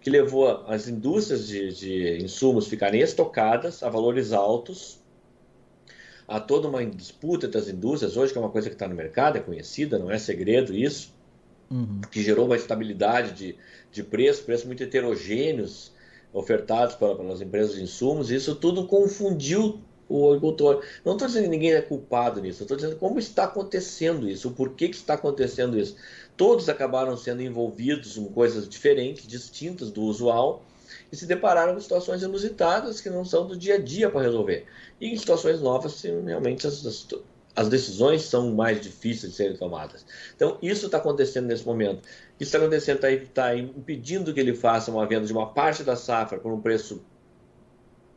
que 0.01 0.11
levou 0.11 0.65
as 0.67 0.89
indústrias 0.89 1.47
de, 1.47 1.73
de 1.73 2.25
insumos 2.25 2.67
ficarem 2.67 3.01
estocadas 3.01 3.83
a 3.83 3.89
valores 3.89 4.33
altos, 4.33 5.01
há 6.26 6.41
toda 6.41 6.69
uma 6.69 6.85
disputa 6.85 7.47
entre 7.47 7.59
as 7.59 7.69
indústrias 7.69 8.17
hoje, 8.17 8.33
que 8.33 8.38
é 8.38 8.41
uma 8.41 8.50
coisa 8.50 8.69
que 8.69 8.75
está 8.75 8.88
no 8.88 8.95
mercado, 8.95 9.37
é 9.37 9.41
conhecida, 9.41 9.99
não 9.99 10.11
é 10.11 10.19
segredo 10.19 10.75
isso, 10.75 11.12
uhum. 11.71 12.00
que 12.11 12.23
gerou 12.23 12.47
uma 12.47 12.57
estabilidade 12.57 13.33
de, 13.33 13.57
de 13.91 14.02
preço, 14.02 14.45
preços 14.45 14.67
muito 14.67 14.83
heterogêneos 14.83 15.93
ofertados 16.33 16.95
para, 16.95 17.14
pelas 17.14 17.41
empresas 17.41 17.75
de 17.75 17.83
insumos, 17.83 18.31
e 18.31 18.37
isso 18.37 18.55
tudo 18.55 18.87
confundiu 18.87 19.81
o 20.09 20.29
agricultor. 20.29 20.83
Não 21.05 21.12
estou 21.12 21.26
dizendo 21.26 21.45
que 21.45 21.50
ninguém 21.50 21.73
é 21.73 21.83
culpado 21.83 22.41
nisso, 22.41 22.62
estou 22.62 22.76
dizendo 22.76 22.97
como 22.97 23.19
está 23.19 23.45
acontecendo 23.45 24.29
isso, 24.29 24.49
o 24.49 24.52
porquê 24.52 24.88
que 24.88 24.97
está 24.97 25.14
acontecendo 25.14 25.79
isso. 25.79 25.97
Todos 26.37 26.69
acabaram 26.69 27.17
sendo 27.17 27.43
envolvidos 27.43 28.17
em 28.17 28.25
coisas 28.26 28.69
diferentes, 28.69 29.26
distintas 29.26 29.91
do 29.91 30.02
usual, 30.02 30.64
e 31.12 31.16
se 31.16 31.26
depararam 31.26 31.75
com 31.75 31.81
situações 31.81 32.23
inusitadas 32.23 33.00
que 33.00 33.11
não 33.11 33.23
são 33.23 33.47
do 33.47 33.54
dia 33.54 33.75
a 33.75 33.78
dia 33.78 34.09
para 34.09 34.23
resolver. 34.23 34.64
E 34.99 35.12
em 35.12 35.16
situações 35.16 35.61
novas, 35.61 36.02
realmente 36.02 36.66
as, 36.66 36.87
as, 36.87 37.07
as 37.54 37.69
decisões 37.69 38.23
são 38.23 38.50
mais 38.50 38.81
difíceis 38.81 39.33
de 39.33 39.37
serem 39.37 39.57
tomadas. 39.59 40.07
Então, 40.35 40.57
isso 40.62 40.87
está 40.87 40.97
acontecendo 40.97 41.47
nesse 41.47 41.66
momento. 41.66 42.00
Isso 42.40 42.49
está 42.49 42.59
acontecendo, 42.59 43.04
está 43.04 43.42
tá 43.42 43.54
impedindo 43.54 44.33
que 44.33 44.40
ele 44.40 44.54
faça 44.54 44.90
uma 44.90 45.07
venda 45.07 45.26
de 45.26 45.33
uma 45.35 45.52
parte 45.52 45.85
da 45.85 45.97
safra 45.97 46.38
por 46.38 46.50
um 46.50 46.62
preço 46.62 47.04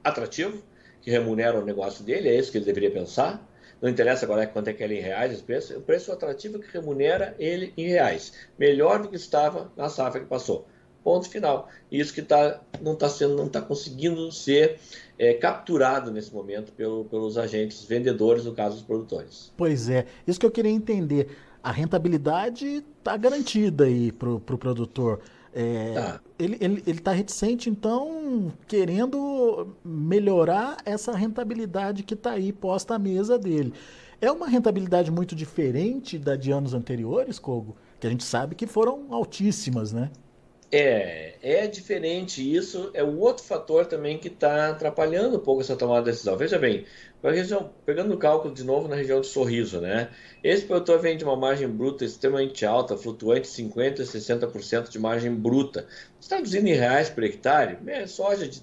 atrativo, 0.01 0.63
que 1.01 1.11
remunera 1.11 1.59
o 1.59 1.65
negócio 1.65 2.03
dele, 2.03 2.29
é 2.29 2.39
isso 2.39 2.49
que 2.49 2.57
ele 2.57 2.65
deveria 2.65 2.91
pensar. 2.91 3.45
Não 3.81 3.89
interessa 3.89 4.25
agora 4.25 4.47
quanto 4.47 4.69
é 4.69 4.73
que 4.73 4.81
ele 4.81 4.95
é 4.95 4.99
em 4.99 5.01
reais, 5.01 5.41
o 5.41 5.43
preço, 5.43 5.77
o 5.77 5.81
preço 5.81 6.11
atrativo 6.13 6.59
que 6.59 6.71
remunera 6.71 7.35
ele 7.37 7.73
em 7.75 7.89
reais. 7.89 8.31
Melhor 8.57 9.01
do 9.01 9.09
que 9.09 9.17
estava 9.17 9.69
na 9.75 9.89
safra 9.89 10.21
que 10.21 10.27
passou. 10.27 10.65
Ponto 11.05 11.29
final. 11.29 11.69
Isso 11.91 12.11
que 12.11 12.23
tá, 12.23 12.59
não 12.81 12.93
está 12.93 13.07
sendo, 13.07 13.35
não 13.35 13.45
está 13.45 13.61
conseguindo 13.61 14.31
ser 14.31 14.79
é, 15.19 15.35
capturado 15.35 16.11
nesse 16.11 16.33
momento 16.33 16.71
pelo, 16.71 17.05
pelos 17.05 17.37
agentes 17.37 17.85
vendedores, 17.85 18.43
no 18.43 18.55
caso 18.55 18.77
dos 18.77 18.83
produtores. 18.83 19.53
Pois 19.55 19.87
é, 19.87 20.07
isso 20.25 20.39
que 20.39 20.47
eu 20.47 20.49
queria 20.49 20.71
entender. 20.71 21.27
A 21.61 21.71
rentabilidade 21.71 22.83
está 22.97 23.15
garantida 23.15 23.83
aí 23.83 24.11
para 24.11 24.31
o 24.31 24.39
pro 24.39 24.57
produtor. 24.57 25.21
É, 25.53 25.93
tá. 25.93 26.21
Ele 26.39 26.55
está 26.55 26.65
ele, 26.65 26.83
ele 26.87 26.99
tá 26.99 27.11
reticente, 27.11 27.69
então, 27.69 28.51
querendo 28.67 29.75
melhorar 29.85 30.77
essa 30.85 31.15
rentabilidade 31.15 32.01
que 32.01 32.15
está 32.15 32.31
aí 32.31 32.51
posta 32.51 32.95
à 32.95 32.99
mesa 32.99 33.37
dele. 33.37 33.71
É 34.19 34.31
uma 34.31 34.47
rentabilidade 34.47 35.11
muito 35.11 35.35
diferente 35.35 36.17
da 36.17 36.35
de 36.35 36.51
anos 36.51 36.73
anteriores, 36.73 37.37
Kogo? 37.37 37.77
Que 37.99 38.07
a 38.07 38.09
gente 38.09 38.23
sabe 38.23 38.55
que 38.55 38.65
foram 38.65 39.13
altíssimas, 39.13 39.93
né? 39.93 40.09
É, 40.77 41.35
é 41.41 41.67
diferente. 41.67 42.41
Isso 42.53 42.91
é 42.93 43.01
o 43.01 43.17
outro 43.19 43.45
fator 43.45 43.85
também 43.85 44.17
que 44.17 44.27
está 44.27 44.71
atrapalhando 44.71 45.37
um 45.37 45.39
pouco 45.39 45.61
essa 45.61 45.73
tomada 45.73 46.03
de 46.03 46.11
decisão. 46.11 46.35
Veja 46.35 46.59
bem, 46.59 46.85
região, 47.23 47.73
pegando 47.85 48.13
o 48.13 48.17
cálculo 48.17 48.53
de 48.53 48.61
novo 48.65 48.89
na 48.89 48.95
região 48.97 49.21
de 49.21 49.27
Sorriso, 49.27 49.79
né? 49.79 50.09
Esse 50.43 50.65
produtor 50.65 50.99
vem 50.99 51.15
de 51.15 51.23
uma 51.23 51.37
margem 51.37 51.69
bruta 51.69 52.03
extremamente 52.03 52.65
alta, 52.65 52.97
flutuante 52.97 53.47
50% 53.47 54.01
a 54.01 54.03
60% 54.03 54.89
de 54.89 54.99
margem 54.99 55.33
bruta. 55.33 55.87
Traduzindo 56.27 56.67
em 56.67 56.73
reais 56.73 57.09
por 57.09 57.23
hectare, 57.23 57.77
é 57.87 58.05
soja 58.05 58.45
de 58.45 58.61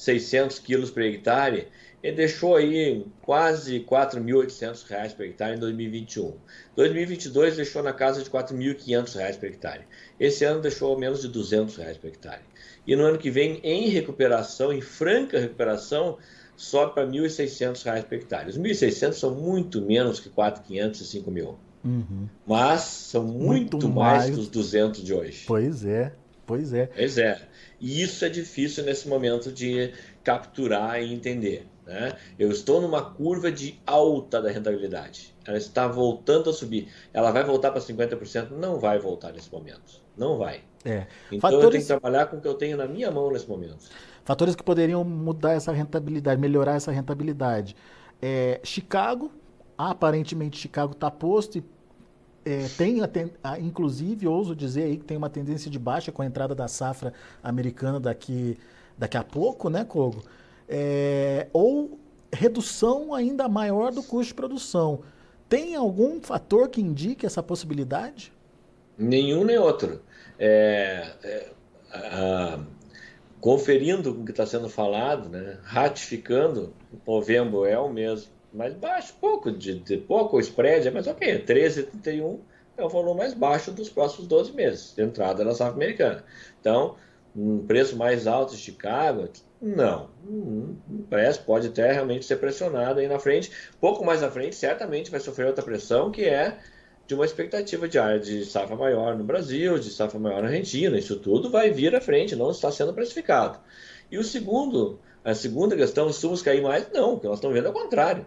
3.600 0.00 0.62
quilos 0.62 0.90
por 0.90 1.02
hectare, 1.02 1.68
ele 2.02 2.16
deixou 2.16 2.56
aí 2.56 3.04
quase 3.20 3.78
R$ 3.78 3.84
4.800 3.84 5.14
por 5.14 5.26
hectare 5.26 5.56
em 5.56 5.60
2021. 5.60 6.34
2022 6.74 7.56
deixou 7.56 7.82
na 7.82 7.92
casa 7.92 8.22
de 8.22 8.30
R$ 8.30 8.38
4.500 8.38 9.38
por 9.38 9.46
hectare. 9.46 9.82
Esse 10.18 10.44
ano 10.44 10.60
deixou 10.60 10.98
menos 10.98 11.20
de 11.20 11.26
R$ 11.26 11.34
200 11.34 11.74
por 11.98 12.06
hectare. 12.08 12.42
E 12.86 12.96
no 12.96 13.04
ano 13.04 13.18
que 13.18 13.30
vem, 13.30 13.60
em 13.62 13.88
recuperação, 13.88 14.72
em 14.72 14.80
franca 14.80 15.38
recuperação, 15.38 16.16
sobe 16.56 16.94
para 16.94 17.04
R$ 17.04 17.10
1.600 17.10 18.04
por 18.04 18.14
hectare. 18.14 18.48
Os 18.48 18.58
1.600 18.58 19.12
são 19.12 19.34
muito 19.34 19.82
menos 19.82 20.18
que 20.18 20.30
4.500 20.30 21.00
e 21.00 21.20
5.000. 21.20 21.54
Uhum. 21.82 22.28
Mas 22.46 22.82
são 22.82 23.24
muito, 23.24 23.78
muito 23.78 23.88
mais, 23.88 24.24
mais 24.24 24.34
que 24.34 24.40
os 24.40 24.48
200 24.48 25.02
de 25.02 25.14
hoje. 25.14 25.44
Pois 25.46 25.84
é, 25.84 26.12
pois 26.50 26.72
é. 26.72 26.86
Pois 26.86 27.18
é. 27.18 27.40
E 27.80 28.02
isso 28.02 28.24
é 28.24 28.28
difícil 28.28 28.84
nesse 28.84 29.08
momento 29.08 29.50
de 29.50 29.92
capturar 30.22 31.02
e 31.02 31.12
entender. 31.12 31.66
Né? 31.86 32.16
Eu 32.38 32.50
estou 32.50 32.80
numa 32.80 33.02
curva 33.02 33.50
de 33.50 33.80
alta 33.86 34.40
da 34.40 34.50
rentabilidade. 34.50 35.34
Ela 35.46 35.58
está 35.58 35.88
voltando 35.88 36.50
a 36.50 36.52
subir. 36.52 36.88
Ela 37.12 37.30
vai 37.30 37.42
voltar 37.42 37.70
para 37.70 37.80
50%? 37.80 38.50
Não 38.50 38.78
vai 38.78 38.98
voltar 38.98 39.32
nesse 39.32 39.50
momento. 39.52 40.00
Não 40.16 40.38
vai. 40.38 40.60
É. 40.84 41.06
Então 41.26 41.40
Fatores... 41.40 41.64
eu 41.64 41.70
tenho 41.70 41.82
que 41.82 41.88
trabalhar 41.88 42.26
com 42.26 42.36
o 42.36 42.40
que 42.40 42.48
eu 42.48 42.54
tenho 42.54 42.76
na 42.76 42.86
minha 42.86 43.10
mão 43.10 43.30
nesse 43.30 43.48
momento. 43.48 43.88
Fatores 44.24 44.54
que 44.54 44.62
poderiam 44.62 45.02
mudar 45.02 45.52
essa 45.52 45.72
rentabilidade, 45.72 46.40
melhorar 46.40 46.74
essa 46.74 46.92
rentabilidade. 46.92 47.74
É, 48.20 48.60
Chicago, 48.62 49.30
aparentemente 49.76 50.58
Chicago 50.58 50.92
está 50.92 51.10
posto 51.10 51.58
e 51.58 51.64
é, 52.44 52.68
tem, 52.76 53.00
inclusive, 53.60 54.26
ouso 54.26 54.54
dizer 54.54 54.84
aí 54.84 54.96
que 54.96 55.04
tem 55.04 55.16
uma 55.16 55.30
tendência 55.30 55.70
de 55.70 55.78
baixa 55.78 56.10
com 56.10 56.22
a 56.22 56.26
entrada 56.26 56.54
da 56.54 56.68
safra 56.68 57.12
americana 57.42 58.00
daqui, 58.00 58.58
daqui 58.96 59.16
a 59.16 59.24
pouco, 59.24 59.68
né, 59.68 59.84
Kogo? 59.84 60.22
é, 60.70 61.48
ou 61.52 61.98
redução 62.32 63.12
ainda 63.12 63.48
maior 63.48 63.90
do 63.90 64.04
custo 64.04 64.28
de 64.28 64.34
produção. 64.34 65.00
Tem 65.48 65.74
algum 65.74 66.20
fator 66.20 66.68
que 66.68 66.80
indique 66.80 67.26
essa 67.26 67.42
possibilidade? 67.42 68.32
Nenhum 68.96 69.44
nem 69.44 69.58
outro. 69.58 70.00
É, 70.38 71.10
é, 71.24 71.52
a, 71.92 72.60
conferindo 73.40 74.14
com 74.14 74.22
o 74.22 74.24
que 74.24 74.30
está 74.30 74.46
sendo 74.46 74.68
falado, 74.68 75.28
né, 75.28 75.58
ratificando, 75.64 76.72
o 77.04 77.16
novembro 77.16 77.64
é 77.64 77.76
o 77.76 77.92
mesmo, 77.92 78.30
mas 78.52 78.74
baixo, 78.74 79.14
pouco, 79.20 79.50
de, 79.50 79.78
de 79.78 79.96
pouco 79.96 80.36
o 80.36 80.40
spread, 80.40 80.90
mais 80.90 81.06
ok, 81.06 81.44
13,31 81.44 82.38
é 82.76 82.84
o 82.84 82.88
valor 82.88 83.14
mais 83.14 83.34
baixo 83.34 83.70
dos 83.70 83.88
próximos 83.88 84.26
12 84.26 84.52
meses 84.52 84.94
de 84.94 85.02
entrada 85.02 85.44
na 85.44 85.54
safra 85.54 85.74
americana. 85.74 86.24
Então, 86.60 86.96
um 87.36 87.64
preço 87.66 87.96
mais 87.96 88.26
alto 88.26 88.54
de 88.54 88.60
Chicago, 88.60 89.28
não, 89.60 90.08
parece 91.08 91.38
pode 91.40 91.68
até 91.68 91.92
realmente 91.92 92.24
ser 92.24 92.36
pressionado 92.36 93.00
aí 93.00 93.06
na 93.06 93.18
frente. 93.18 93.52
Pouco 93.80 94.04
mais 94.04 94.22
na 94.22 94.30
frente, 94.30 94.56
certamente 94.56 95.10
vai 95.10 95.20
sofrer 95.20 95.46
outra 95.46 95.62
pressão, 95.62 96.10
que 96.10 96.24
é 96.24 96.58
de 97.06 97.14
uma 97.14 97.24
expectativa 97.24 97.88
de 97.88 97.98
área 97.98 98.18
de 98.18 98.44
safra 98.44 98.76
maior 98.76 99.16
no 99.16 99.24
Brasil, 99.24 99.78
de 99.78 99.90
safra 99.90 100.18
maior 100.18 100.42
na 100.42 100.48
Argentina. 100.48 100.96
Isso 100.96 101.16
tudo 101.16 101.50
vai 101.50 101.70
vir 101.70 101.94
à 101.94 102.00
frente, 102.00 102.36
não 102.36 102.50
está 102.50 102.70
sendo 102.72 102.94
precificado. 102.94 103.58
E 104.10 104.16
o 104.16 104.24
segundo, 104.24 104.98
a 105.24 105.34
segunda 105.34 105.76
questão, 105.76 106.08
insumos 106.08 106.40
cair 106.40 106.62
mais? 106.62 106.90
Não, 106.92 107.14
o 107.14 107.20
que 107.20 107.26
nós 107.26 107.36
estamos 107.36 107.54
vendo 107.54 107.66
é 107.66 107.70
o 107.70 107.74
contrário. 107.74 108.24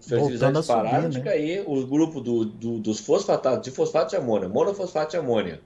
Os 0.00 0.06
fertilizantes 0.08 0.66
pararam 0.66 1.02
né? 1.02 1.08
de 1.10 1.20
cair, 1.20 1.62
o 1.66 1.86
grupo 1.86 2.20
do, 2.20 2.44
do, 2.44 2.78
dos 2.78 3.00
fosfatados, 3.00 3.62
de 3.62 3.70
fosfato 3.70 4.10
de 4.10 4.16
amônia, 4.16 4.48
monofosfato 4.48 5.10
de 5.10 5.16
amônia, 5.18 5.60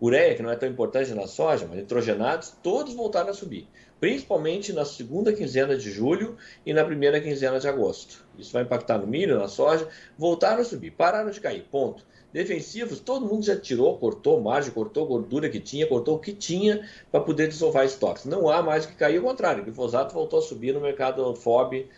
ureia, 0.00 0.34
que 0.34 0.42
não 0.42 0.50
é 0.50 0.56
tão 0.56 0.68
importante 0.68 1.12
na 1.12 1.26
soja, 1.26 1.66
mas 1.66 1.78
nitrogenados, 1.78 2.52
todos 2.62 2.94
voltaram 2.94 3.30
a 3.30 3.34
subir 3.34 3.68
principalmente 4.00 4.72
na 4.72 4.84
segunda 4.84 5.32
quinzena 5.32 5.76
de 5.76 5.90
julho 5.92 6.36
e 6.64 6.72
na 6.72 6.82
primeira 6.82 7.20
quinzena 7.20 7.60
de 7.60 7.68
agosto. 7.68 8.24
Isso 8.38 8.52
vai 8.52 8.62
impactar 8.62 8.98
no 8.98 9.06
milho, 9.06 9.38
na 9.38 9.46
soja, 9.46 9.86
voltaram 10.16 10.62
a 10.62 10.64
subir, 10.64 10.90
pararam 10.92 11.30
de 11.30 11.38
cair, 11.38 11.66
ponto. 11.70 12.08
Defensivos, 12.32 13.00
todo 13.00 13.26
mundo 13.26 13.44
já 13.44 13.56
tirou, 13.56 13.98
cortou 13.98 14.40
margem, 14.40 14.72
cortou 14.72 15.04
gordura 15.04 15.50
que 15.50 15.60
tinha, 15.60 15.86
cortou 15.86 16.16
o 16.16 16.18
que 16.18 16.32
tinha 16.32 16.88
para 17.10 17.20
poder 17.20 17.48
desovar 17.48 17.84
estoques. 17.84 18.24
Não 18.24 18.48
há 18.48 18.62
mais 18.62 18.84
o 18.84 18.88
que 18.88 18.94
cair, 18.94 19.18
ao 19.18 19.24
contrário, 19.24 19.62
o 19.62 19.64
glifosato 19.64 20.14
voltou 20.14 20.38
a 20.38 20.42
subir 20.42 20.72
no 20.72 20.80
mercado 20.80 21.34
FOB 21.34 21.88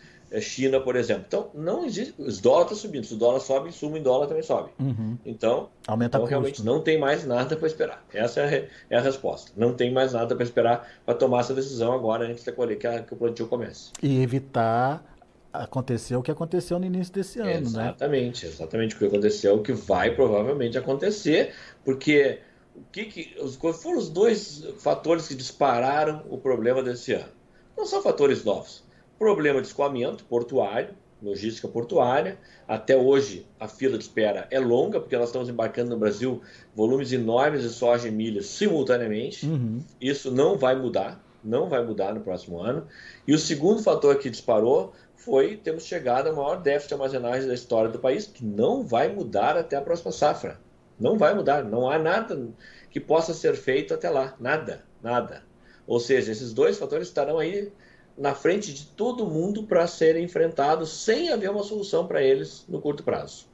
China, 0.41 0.79
por 0.79 0.95
exemplo. 0.95 1.25
Então, 1.27 1.49
não 1.53 1.85
existe. 1.85 2.13
Os 2.17 2.39
dólares 2.39 2.71
estão 2.71 2.77
subindo. 2.77 3.05
Se 3.05 3.13
o 3.13 3.17
dólar 3.17 3.39
sobe, 3.39 3.69
insumo 3.69 3.97
em 3.97 4.01
dólar 4.01 4.27
também 4.27 4.43
sobe. 4.43 4.71
Uhum. 4.79 5.17
Então, 5.25 5.69
Aumenta 5.87 6.17
então 6.17 6.27
realmente 6.27 6.63
não 6.63 6.81
tem 6.81 6.97
mais 6.97 7.25
nada 7.25 7.55
para 7.55 7.67
esperar. 7.67 8.03
Essa 8.13 8.41
é 8.41 8.43
a, 8.43 8.95
é 8.95 8.97
a, 8.97 9.01
resposta. 9.01 9.51
Não 9.55 9.73
tem 9.73 9.91
mais 9.91 10.13
nada 10.13 10.35
para 10.35 10.43
esperar 10.43 10.87
para 11.05 11.13
tomar 11.13 11.41
essa 11.41 11.53
decisão 11.53 11.93
agora 11.93 12.25
antes 12.25 12.43
da 12.43 12.51
colheita 12.51 12.81
que, 12.81 12.87
a, 12.87 13.03
que 13.03 13.13
o 13.13 13.17
plantio 13.17 13.47
comece. 13.47 13.91
E 14.01 14.21
evitar 14.21 15.03
acontecer 15.51 16.15
o 16.15 16.23
que 16.23 16.31
aconteceu 16.31 16.79
no 16.79 16.85
início 16.85 17.13
desse 17.13 17.39
ano, 17.39 17.49
exatamente, 17.51 17.75
né? 17.75 17.85
Exatamente, 17.85 18.45
exatamente 18.47 18.95
o 18.95 18.97
que 18.97 19.05
aconteceu, 19.05 19.55
o 19.55 19.61
que 19.61 19.71
vai 19.71 20.15
provavelmente 20.15 20.79
acontecer, 20.79 21.53
porque 21.85 22.39
o 22.75 22.81
que, 22.91 23.05
que 23.05 23.35
os, 23.39 23.55
foram 23.55 23.99
os 23.99 24.09
dois 24.09 24.65
fatores 24.79 25.27
que 25.27 25.35
dispararam 25.35 26.23
o 26.27 26.39
problema 26.39 26.81
desse 26.81 27.13
ano? 27.13 27.29
Não 27.77 27.85
são 27.85 28.01
fatores 28.01 28.43
novos 28.43 28.82
Problema 29.23 29.61
de 29.61 29.67
escoamento 29.67 30.25
portuário, 30.25 30.89
logística 31.21 31.65
portuária. 31.65 32.37
Até 32.67 32.97
hoje 32.97 33.47
a 33.57 33.69
fila 33.69 33.97
de 33.97 34.03
espera 34.03 34.49
é 34.51 34.59
longa, 34.59 34.99
porque 34.99 35.15
nós 35.15 35.29
estamos 35.29 35.47
embarcando 35.47 35.91
no 35.91 35.97
Brasil 35.97 36.41
volumes 36.75 37.13
enormes 37.13 37.61
de 37.61 37.69
soja 37.69 38.09
e 38.09 38.11
milho 38.11 38.43
simultaneamente. 38.43 39.45
Uhum. 39.45 39.79
Isso 40.01 40.29
não 40.29 40.57
vai 40.57 40.75
mudar, 40.75 41.23
não 41.41 41.69
vai 41.69 41.81
mudar 41.85 42.13
no 42.13 42.19
próximo 42.19 42.59
ano. 42.59 42.85
E 43.25 43.33
o 43.33 43.39
segundo 43.39 43.81
fator 43.81 44.17
que 44.17 44.29
disparou 44.29 44.91
foi 45.15 45.55
temos 45.55 45.85
chegado 45.85 46.27
ao 46.27 46.35
maior 46.35 46.61
déficit 46.61 46.89
de 46.89 46.93
armazenagem 46.95 47.47
da 47.47 47.53
história 47.53 47.89
do 47.89 47.99
país, 47.99 48.27
que 48.27 48.43
não 48.43 48.85
vai 48.85 49.07
mudar 49.07 49.55
até 49.55 49.77
a 49.77 49.81
próxima 49.81 50.11
safra. 50.11 50.59
Não 50.99 51.17
vai 51.17 51.33
mudar, 51.33 51.63
não 51.63 51.89
há 51.89 51.97
nada 51.97 52.49
que 52.91 52.99
possa 52.99 53.33
ser 53.33 53.55
feito 53.55 53.93
até 53.93 54.09
lá, 54.09 54.35
nada, 54.37 54.83
nada. 55.01 55.43
Ou 55.87 55.97
seja, 55.97 56.29
esses 56.29 56.53
dois 56.53 56.77
fatores 56.77 57.07
estarão 57.07 57.39
aí 57.39 57.71
na 58.17 58.33
frente 58.35 58.73
de 58.73 58.85
todo 58.85 59.25
mundo 59.25 59.63
para 59.63 59.87
serem 59.87 60.23
enfrentados 60.23 60.91
sem 61.03 61.29
haver 61.29 61.49
uma 61.49 61.63
solução 61.63 62.07
para 62.07 62.21
eles 62.21 62.65
no 62.67 62.79
curto 62.79 63.03
prazo. 63.03 63.51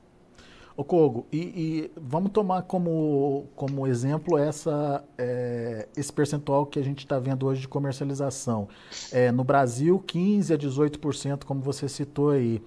O 0.75 0.83
Kogo, 0.83 1.27
e, 1.29 1.37
e, 1.37 1.91
vamos 1.97 2.31
tomar 2.31 2.61
como, 2.61 3.47
como 3.53 3.85
exemplo 3.85 4.37
essa, 4.37 5.03
é, 5.17 5.89
esse 5.97 6.11
percentual 6.11 6.65
que 6.65 6.79
a 6.79 6.81
gente 6.81 6.99
está 6.99 7.19
vendo 7.19 7.45
hoje 7.45 7.59
de 7.59 7.67
comercialização. 7.67 8.69
É, 9.11 9.29
no 9.29 9.43
Brasil, 9.43 10.01
15% 10.07 10.53
a 10.53 10.57
18%, 10.57 11.43
como 11.43 11.59
você 11.59 11.89
citou 11.89 12.29
aí. 12.29 12.61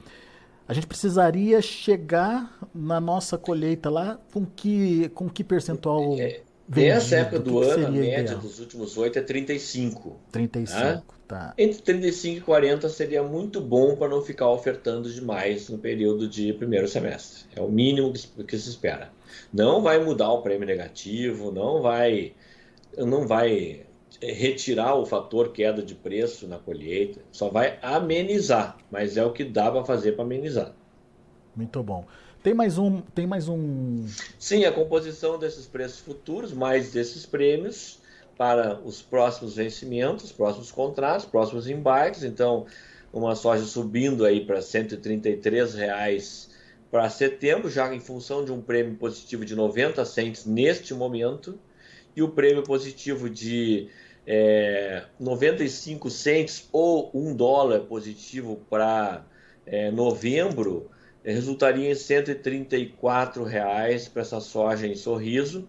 A 0.69 0.75
gente 0.75 0.87
precisaria 0.87 1.63
chegar 1.63 2.55
na 2.75 3.01
nossa 3.01 3.39
colheita 3.39 3.89
lá 3.89 4.21
com 4.31 4.45
que, 4.45 5.09
com 5.11 5.27
que 5.27 5.43
percentual? 5.43 6.15
É, 6.19 6.43
Nessa 6.75 7.17
época 7.17 7.39
do 7.39 7.61
ano, 7.61 7.87
a 7.87 7.91
média 7.91 8.21
ideal? 8.21 8.39
dos 8.41 8.59
últimos 8.59 8.97
oito 8.97 9.19
é 9.19 9.23
35. 9.23 10.17
35, 10.31 10.79
tá? 10.79 11.03
tá. 11.29 11.55
Entre 11.59 11.83
35 11.83 12.39
e 12.39 12.41
40 12.41 12.89
seria 12.89 13.23
muito 13.23 13.61
bom 13.61 13.97
para 13.97 14.09
não 14.09 14.23
ficar 14.23 14.49
ofertando 14.49 15.11
demais 15.13 15.69
no 15.69 15.79
período 15.79 16.27
de 16.29 16.53
primeiro 16.55 16.89
semestre. 16.89 17.45
É 17.55 17.61
o 17.61 17.69
mínimo 17.69 18.13
que 18.13 18.59
se 18.59 18.71
espera. 18.71 19.11
Não 19.53 19.83
vai 19.83 20.03
mudar 20.03 20.33
o 20.33 20.43
prêmio 20.43 20.67
negativo, 20.67 21.53
não 21.53 21.83
vai, 21.83 22.33
não 22.97 23.27
vai 23.27 23.85
retirar 24.21 24.95
o 24.95 25.05
fator 25.05 25.53
queda 25.53 25.83
de 25.83 25.95
preço 25.95 26.47
na 26.47 26.59
colheita, 26.59 27.21
só 27.33 27.49
vai 27.49 27.79
amenizar, 27.83 28.77
mas 28.91 29.17
é 29.17 29.25
o 29.25 29.33
que 29.33 29.45
dá 29.45 29.71
para 29.71 29.85
fazer 29.85 30.13
para 30.13 30.25
amenizar. 30.25 30.73
Muito 31.55 31.83
bom. 31.83 32.07
Tem 32.43 32.53
mais 32.53 32.77
um, 32.77 33.01
tem 33.01 33.25
mais 33.25 33.49
um. 33.49 34.05
Sim, 34.37 34.65
a 34.65 34.73
composição 34.73 35.39
desses 35.39 35.65
preços 35.67 36.01
futuros, 36.01 36.53
mais 36.53 36.91
desses 36.91 37.25
prêmios 37.25 38.01
para 38.37 38.81
os 38.81 39.01
próximos 39.01 39.55
vencimentos, 39.55 40.33
próximos 40.33 40.73
contratos, 40.73 41.25
próximos 41.25 41.69
embarques. 41.69 42.25
Então, 42.25 42.67
uma 43.13 43.37
soja 43.37 43.65
subindo 43.65 44.25
aí 44.25 44.45
para 44.45 44.61
133 44.61 45.75
reais 45.75 46.51
para 46.91 47.09
setembro, 47.09 47.71
já 47.71 47.95
em 47.95 48.01
função 48.01 48.45
de 48.45 48.51
um 48.51 48.61
prêmio 48.61 48.97
positivo 48.97 49.45
de 49.45 49.55
90 49.55 50.05
centes 50.05 50.45
neste 50.45 50.93
momento, 50.93 51.59
e 52.17 52.23
o 52.23 52.29
prêmio 52.29 52.65
positivo 52.65 53.31
de 53.31 53.89
é, 54.27 55.05
95 55.19 56.11
centes 56.11 56.69
ou 56.73 57.09
1 57.15 57.37
dólar 57.37 57.81
positivo 57.81 58.61
para 58.69 59.25
é, 59.65 59.91
novembro, 59.93 60.91
resultaria 61.25 61.91
em 61.91 61.95
134 61.95 63.45
reais 63.45 64.09
para 64.09 64.23
essa 64.23 64.41
soja 64.41 64.87
em 64.87 64.95
sorriso 64.95 65.69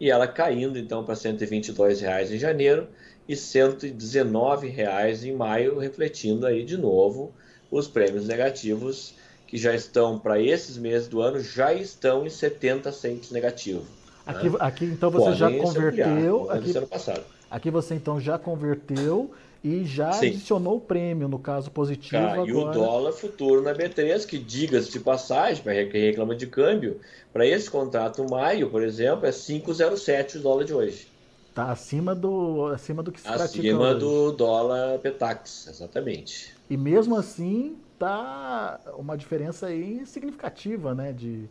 e 0.00 0.10
ela 0.10 0.26
caindo 0.26 0.78
então 0.78 1.04
para 1.04 1.14
122 1.14 2.00
reais 2.00 2.32
em 2.32 2.38
janeiro 2.38 2.88
e 3.28 3.36
119 3.36 4.68
reais 4.68 5.24
em 5.24 5.34
maio, 5.34 5.78
refletindo 5.78 6.46
aí 6.46 6.64
de 6.64 6.76
novo 6.76 7.32
os 7.70 7.88
prêmios 7.88 8.26
negativos 8.26 9.14
que 9.46 9.56
já 9.56 9.74
estão 9.74 10.18
para 10.18 10.40
esses 10.40 10.76
meses 10.76 11.08
do 11.08 11.20
ano 11.20 11.40
já 11.40 11.72
estão 11.72 12.26
em 12.26 12.30
70 12.30 12.90
centos 12.92 13.30
negativo. 13.30 13.84
Aqui, 14.26 14.48
né? 14.48 14.56
aqui 14.58 14.84
então 14.86 15.10
você 15.10 15.24
Podem 15.24 15.38
já 15.38 15.50
converteu. 15.50 16.50
Aqui, 16.50 16.76
ano 16.76 16.86
passado. 16.86 17.22
aqui 17.50 17.70
você 17.70 17.94
então 17.94 18.20
já 18.20 18.38
converteu 18.38 19.30
e 19.64 19.82
já 19.86 20.12
Sim. 20.12 20.26
adicionou 20.26 20.76
o 20.76 20.80
prêmio, 20.80 21.26
no 21.26 21.38
caso 21.38 21.70
positivo. 21.70 22.22
Ah, 22.22 22.32
agora... 22.34 22.50
E 22.50 22.52
o 22.52 22.70
dólar 22.70 23.12
futuro 23.12 23.62
na 23.62 23.72
B3, 23.72 24.26
que 24.26 24.36
diga-se 24.36 24.92
de 24.92 25.00
passagem, 25.00 25.62
para 25.62 25.86
quem 25.86 26.02
reclama 26.02 26.36
de 26.36 26.46
câmbio, 26.46 27.00
para 27.32 27.46
esse 27.46 27.70
contrato 27.70 28.28
maio, 28.28 28.68
por 28.68 28.82
exemplo, 28.82 29.24
é 29.24 29.30
5,07 29.30 30.36
o 30.36 30.40
dólar 30.40 30.64
de 30.64 30.74
hoje. 30.74 31.08
Está 31.48 31.70
acima 31.72 32.14
do, 32.14 32.66
acima 32.66 33.02
do 33.02 33.10
que 33.10 33.20
se 33.20 33.26
pratica 33.26 33.44
Acima 33.44 33.94
do 33.94 34.32
dólar 34.32 34.98
Petax, 34.98 35.68
exatamente. 35.68 36.54
E 36.68 36.76
mesmo 36.76 37.16
assim, 37.16 37.78
tá 37.98 38.78
uma 38.98 39.16
diferença 39.16 39.68
aí 39.68 40.04
significativa, 40.04 40.94
né? 40.94 41.10
De, 41.10 41.48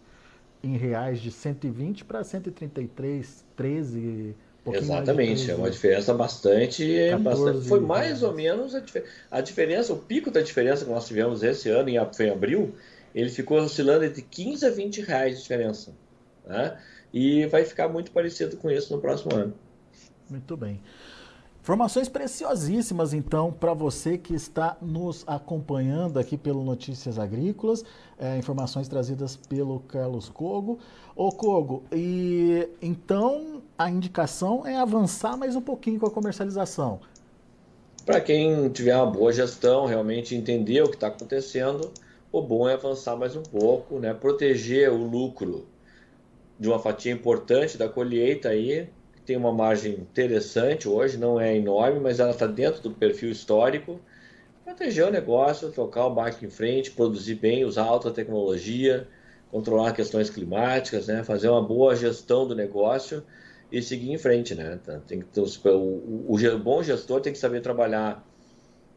em 0.64 0.78
reais 0.78 1.20
de 1.20 1.32
120 1.32 2.06
para 2.06 2.24
133, 2.24 3.44
13 3.56 4.36
Exatamente, 4.66 5.52
é 5.52 5.56
uma 5.56 5.70
diferença 5.70 6.14
bastante, 6.14 6.88
14, 7.10 7.24
bastante 7.24 7.68
foi 7.68 7.82
mais 7.82 8.24
ou 8.24 8.34
menos 8.34 8.74
a, 8.74 8.82
a, 9.30 9.42
diferença, 9.42 9.92
o 9.92 9.98
pico 9.98 10.32
da 10.32 10.42
diferença 10.42 10.86
que 10.86 10.92
nós 10.92 11.06
tivemos 11.06 11.44
esse 11.44 11.70
ano, 11.70 11.90
em, 11.90 11.98
foi 12.14 12.28
em 12.28 12.32
abril, 12.32 12.74
ele 13.14 13.30
ficou 13.30 13.58
oscilando 13.60 14.06
entre 14.06 14.22
15 14.22 14.66
a 14.66 14.70
20 14.70 15.02
reais 15.02 15.36
de 15.36 15.42
diferença. 15.42 15.94
Né? 16.46 16.78
E 17.14 17.46
vai 17.48 17.66
ficar 17.66 17.90
muito 17.90 18.12
parecido 18.12 18.56
com 18.56 18.72
isso 18.72 18.94
no 18.96 19.02
próximo 19.02 19.36
ano. 19.36 19.54
Muito 20.30 20.56
bem. 20.56 20.82
Informações 21.64 22.10
preciosíssimas, 22.10 23.14
então, 23.14 23.50
para 23.50 23.74
você 23.74 24.18
que 24.18 24.34
está 24.34 24.76
nos 24.82 25.24
acompanhando 25.26 26.20
aqui 26.20 26.38
pelo 26.38 26.62
Notícias 26.62 27.18
Agrícolas, 27.18 27.86
é, 28.20 28.38
informações 28.38 28.90
trazidas 28.90 29.38
pelo 29.38 29.80
Carlos 29.80 30.28
Cogo. 30.28 30.80
Ô 31.16 31.32
Cogo, 31.32 31.84
e 31.90 32.68
então 32.82 33.53
a 33.78 33.90
indicação 33.90 34.66
é 34.66 34.76
avançar 34.76 35.36
mais 35.36 35.56
um 35.56 35.62
pouquinho 35.62 36.00
com 36.00 36.06
a 36.06 36.12
comercialização. 36.12 37.00
Para 38.06 38.22
quem 38.22 38.70
tiver 38.70 38.96
uma 38.96 39.10
boa 39.10 39.32
gestão, 39.32 39.86
realmente 39.86 40.36
entender 40.36 40.82
o 40.84 40.90
que 40.90 40.96
está 40.96 41.08
acontecendo, 41.08 41.92
o 42.32 42.42
bom 42.42 42.68
é 42.68 42.74
avançar 42.74 43.16
mais 43.16 43.36
um 43.36 43.44
pouco, 43.44 44.00
né? 44.00 44.14
proteger 44.14 44.92
o 44.92 44.98
lucro 44.98 45.66
de 46.60 46.68
uma 46.68 46.80
fatia 46.80 47.12
importante 47.12 47.78
da 47.78 47.90
colheita 47.90 48.50
aí, 48.50 48.90
tem 49.26 49.38
uma 49.38 49.54
margem 49.54 49.94
interessante 49.94 50.88
hoje, 50.88 51.18
não 51.18 51.40
é 51.40 51.56
enorme, 51.56 52.00
mas 52.00 52.20
ela 52.20 52.32
está 52.32 52.46
dentro 52.46 52.82
do 52.82 52.92
perfil 52.92 53.32
histórico. 53.32 54.00
Proteger 54.66 55.08
o 55.08 55.12
negócio, 55.12 55.72
tocar 55.72 56.06
o 56.06 56.14
barco 56.14 56.46
em 56.46 56.50
frente, 56.50 56.92
produzir 56.92 57.36
bem, 57.36 57.64
usar 57.64 57.84
alta 57.84 58.12
tecnologia, 58.12 59.08
controlar 59.50 59.94
questões 59.94 60.30
climáticas, 60.30 61.08
né? 61.08 61.24
fazer 61.24 61.48
uma 61.48 61.62
boa 61.62 61.96
gestão 61.96 62.46
do 62.46 62.54
negócio 62.54 63.24
e 63.74 63.82
seguir 63.82 64.12
em 64.12 64.18
frente. 64.18 64.54
Né? 64.54 64.80
Tá, 64.86 65.00
tem 65.08 65.20
que 65.20 65.26
ter, 65.26 65.42
o, 65.42 65.70
o, 65.70 66.36
o 66.36 66.60
bom 66.60 66.84
gestor 66.84 67.20
tem 67.20 67.34
que 67.34 67.40
saber 67.40 67.62
trabalhar 67.62 68.24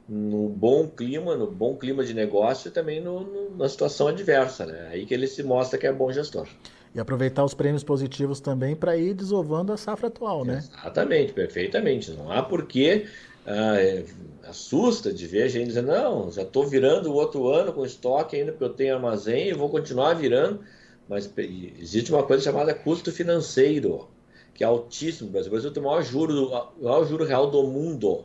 no 0.07 0.49
bom 0.51 0.87
clima, 0.87 1.35
no 1.35 1.51
bom 1.51 1.75
clima 1.75 2.05
de 2.05 2.15
negócio 2.15 2.69
e 2.69 2.71
também 2.71 3.01
no, 3.01 3.21
no, 3.21 3.57
na 3.57 3.69
situação 3.69 4.09
adversa. 4.09 4.67
Né? 4.67 4.89
Aí 4.93 5.07
que 5.07 5.15
ele 5.15 5.27
se 5.27 5.43
mostra 5.43 5.79
que 5.79 5.87
é 5.87 5.93
bom 5.93 6.13
gestor. 6.13 6.47
E 6.95 7.01
aproveitar 7.01 7.45
os 7.45 7.55
prêmios 7.55 7.83
positivos 7.83 8.39
também 8.39 8.77
para 8.77 8.97
ir 8.97 9.15
desovando 9.15 9.73
a 9.73 9.77
safra 9.77 10.09
atual, 10.09 10.45
né? 10.45 10.59
Exatamente, 10.59 11.33
perfeitamente. 11.33 12.11
Não 12.13 12.31
há 12.33 12.43
porquê 12.43 13.07
ah, 13.47 13.79
é, 13.79 14.05
assusta 14.45 15.13
de 15.13 15.27
ver 15.27 15.43
a 15.43 15.49
gente 15.49 15.67
dizendo, 15.69 15.89
não, 15.89 16.31
já 16.31 16.41
estou 16.41 16.67
virando 16.67 17.11
o 17.11 17.15
outro 17.15 17.49
ano 17.49 17.73
com 17.73 17.85
estoque 17.85 18.37
ainda 18.37 18.53
porque 18.53 18.65
eu 18.65 18.71
tenho 18.71 18.95
armazém 18.95 19.49
e 19.49 19.53
vou 19.53 19.69
continuar 19.69 20.15
virando. 20.15 20.61
Mas 21.07 21.31
existe 21.37 22.11
uma 22.11 22.23
coisa 22.23 22.43
chamada 22.43 22.73
custo 22.73 23.13
financeiro, 23.13 24.09
que 24.57 24.65
é 24.65 24.67
altíssimo. 24.67 25.29
O 25.29 25.33
Brasil 25.33 25.71
tem 25.71 25.83
o 25.83 25.87
maior 25.87 26.03
juro, 26.03 26.49
o 26.81 26.85
maior 26.85 27.05
juro 27.07 27.25
real 27.25 27.51
do 27.51 27.63
mundo. 27.63 28.25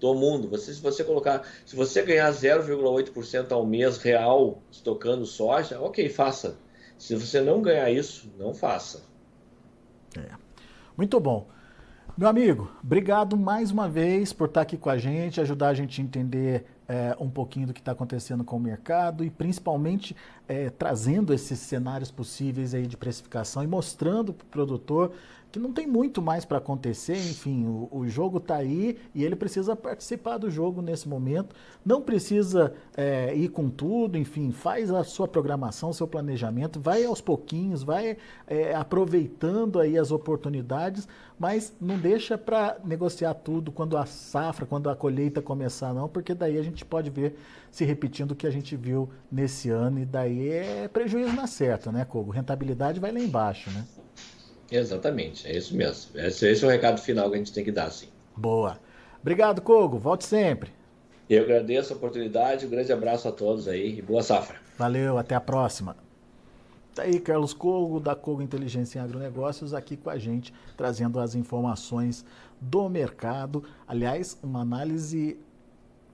Do 0.00 0.14
mundo. 0.14 0.48
Você, 0.48 0.74
se 0.74 0.80
você 0.80 1.04
colocar, 1.04 1.46
se 1.64 1.74
você 1.74 2.02
ganhar 2.02 2.30
0,8% 2.30 3.52
ao 3.52 3.64
mês 3.64 3.98
real 3.98 4.62
estocando 4.70 5.24
soja, 5.24 5.80
ok, 5.80 6.08
faça 6.08 6.56
se 6.98 7.14
você 7.14 7.40
não 7.40 7.60
ganhar 7.60 7.90
isso, 7.90 8.30
não 8.38 8.54
faça. 8.54 9.04
É. 10.16 10.30
Muito 10.96 11.20
bom. 11.20 11.46
Meu 12.16 12.28
amigo, 12.28 12.70
obrigado 12.82 13.36
mais 13.36 13.70
uma 13.70 13.86
vez 13.88 14.32
por 14.32 14.48
estar 14.48 14.62
aqui 14.62 14.78
com 14.78 14.88
a 14.88 14.96
gente, 14.96 15.38
ajudar 15.38 15.68
a 15.68 15.74
gente 15.74 16.00
a 16.00 16.04
entender 16.04 16.64
é, 16.88 17.14
um 17.20 17.28
pouquinho 17.28 17.66
do 17.66 17.74
que 17.74 17.80
está 17.80 17.92
acontecendo 17.92 18.42
com 18.42 18.56
o 18.56 18.60
mercado 18.60 19.22
e 19.22 19.28
principalmente 19.28 20.16
é, 20.48 20.70
trazendo 20.70 21.34
esses 21.34 21.58
cenários 21.58 22.10
possíveis 22.10 22.72
aí 22.72 22.86
de 22.86 22.96
precificação 22.96 23.62
e 23.62 23.66
mostrando 23.66 24.32
para 24.32 24.46
o 24.46 24.48
produtor 24.48 25.12
que 25.50 25.58
não 25.58 25.72
tem 25.72 25.86
muito 25.86 26.20
mais 26.20 26.44
para 26.44 26.58
acontecer, 26.58 27.16
enfim, 27.16 27.66
o, 27.66 27.88
o 27.90 28.08
jogo 28.08 28.38
está 28.38 28.56
aí 28.56 28.98
e 29.14 29.24
ele 29.24 29.36
precisa 29.36 29.74
participar 29.74 30.38
do 30.38 30.50
jogo 30.50 30.82
nesse 30.82 31.08
momento, 31.08 31.54
não 31.84 32.02
precisa 32.02 32.74
é, 32.96 33.34
ir 33.34 33.48
com 33.48 33.70
tudo, 33.70 34.18
enfim, 34.18 34.50
faz 34.50 34.90
a 34.90 35.02
sua 35.04 35.26
programação, 35.26 35.92
seu 35.92 36.06
planejamento, 36.06 36.80
vai 36.80 37.04
aos 37.04 37.20
pouquinhos, 37.20 37.82
vai 37.82 38.16
é, 38.46 38.74
aproveitando 38.74 39.80
aí 39.80 39.96
as 39.96 40.10
oportunidades, 40.10 41.08
mas 41.38 41.72
não 41.80 41.98
deixa 41.98 42.36
para 42.36 42.78
negociar 42.84 43.34
tudo 43.34 43.70
quando 43.70 43.96
a 43.96 44.06
safra, 44.06 44.66
quando 44.66 44.90
a 44.90 44.96
colheita 44.96 45.40
começar 45.40 45.94
não, 45.94 46.08
porque 46.08 46.34
daí 46.34 46.58
a 46.58 46.62
gente 46.62 46.84
pode 46.84 47.10
ver 47.10 47.36
se 47.70 47.84
repetindo 47.84 48.32
o 48.32 48.36
que 48.36 48.46
a 48.46 48.50
gente 48.50 48.76
viu 48.76 49.08
nesse 49.30 49.70
ano 49.70 50.00
e 50.00 50.04
daí 50.04 50.48
é 50.48 50.88
prejuízo 50.88 51.32
na 51.34 51.46
certa, 51.46 51.92
né, 51.92 52.04
Cogo? 52.04 52.30
Rentabilidade 52.30 53.00
vai 53.00 53.12
lá 53.12 53.20
embaixo, 53.20 53.70
né? 53.70 53.84
Exatamente, 54.70 55.46
é 55.46 55.56
isso 55.56 55.76
mesmo. 55.76 56.18
Esse, 56.18 56.46
esse 56.48 56.64
é 56.64 56.66
o 56.66 56.70
recado 56.70 57.00
final 57.00 57.28
que 57.28 57.36
a 57.36 57.38
gente 57.38 57.52
tem 57.52 57.64
que 57.64 57.72
dar, 57.72 57.90
sim. 57.90 58.08
Boa. 58.36 58.78
Obrigado, 59.20 59.60
Cogo. 59.60 59.98
Volte 59.98 60.24
sempre. 60.24 60.70
Eu 61.28 61.42
agradeço 61.42 61.92
a 61.92 61.96
oportunidade, 61.96 62.66
um 62.66 62.70
grande 62.70 62.92
abraço 62.92 63.26
a 63.26 63.32
todos 63.32 63.66
aí 63.66 63.98
e 63.98 64.02
boa 64.02 64.22
safra. 64.22 64.56
Valeu, 64.78 65.18
até 65.18 65.34
a 65.34 65.40
próxima. 65.40 65.96
Tá 66.94 67.02
aí 67.02 67.20
Carlos 67.20 67.52
Cogo, 67.52 68.00
da 68.00 68.14
Cogo 68.14 68.40
Inteligência 68.40 68.98
em 68.98 69.02
Agronegócios, 69.02 69.74
aqui 69.74 69.96
com 69.96 70.08
a 70.08 70.16
gente, 70.16 70.52
trazendo 70.76 71.18
as 71.20 71.34
informações 71.34 72.24
do 72.60 72.88
mercado. 72.88 73.64
Aliás, 73.86 74.38
uma 74.42 74.60
análise 74.60 75.38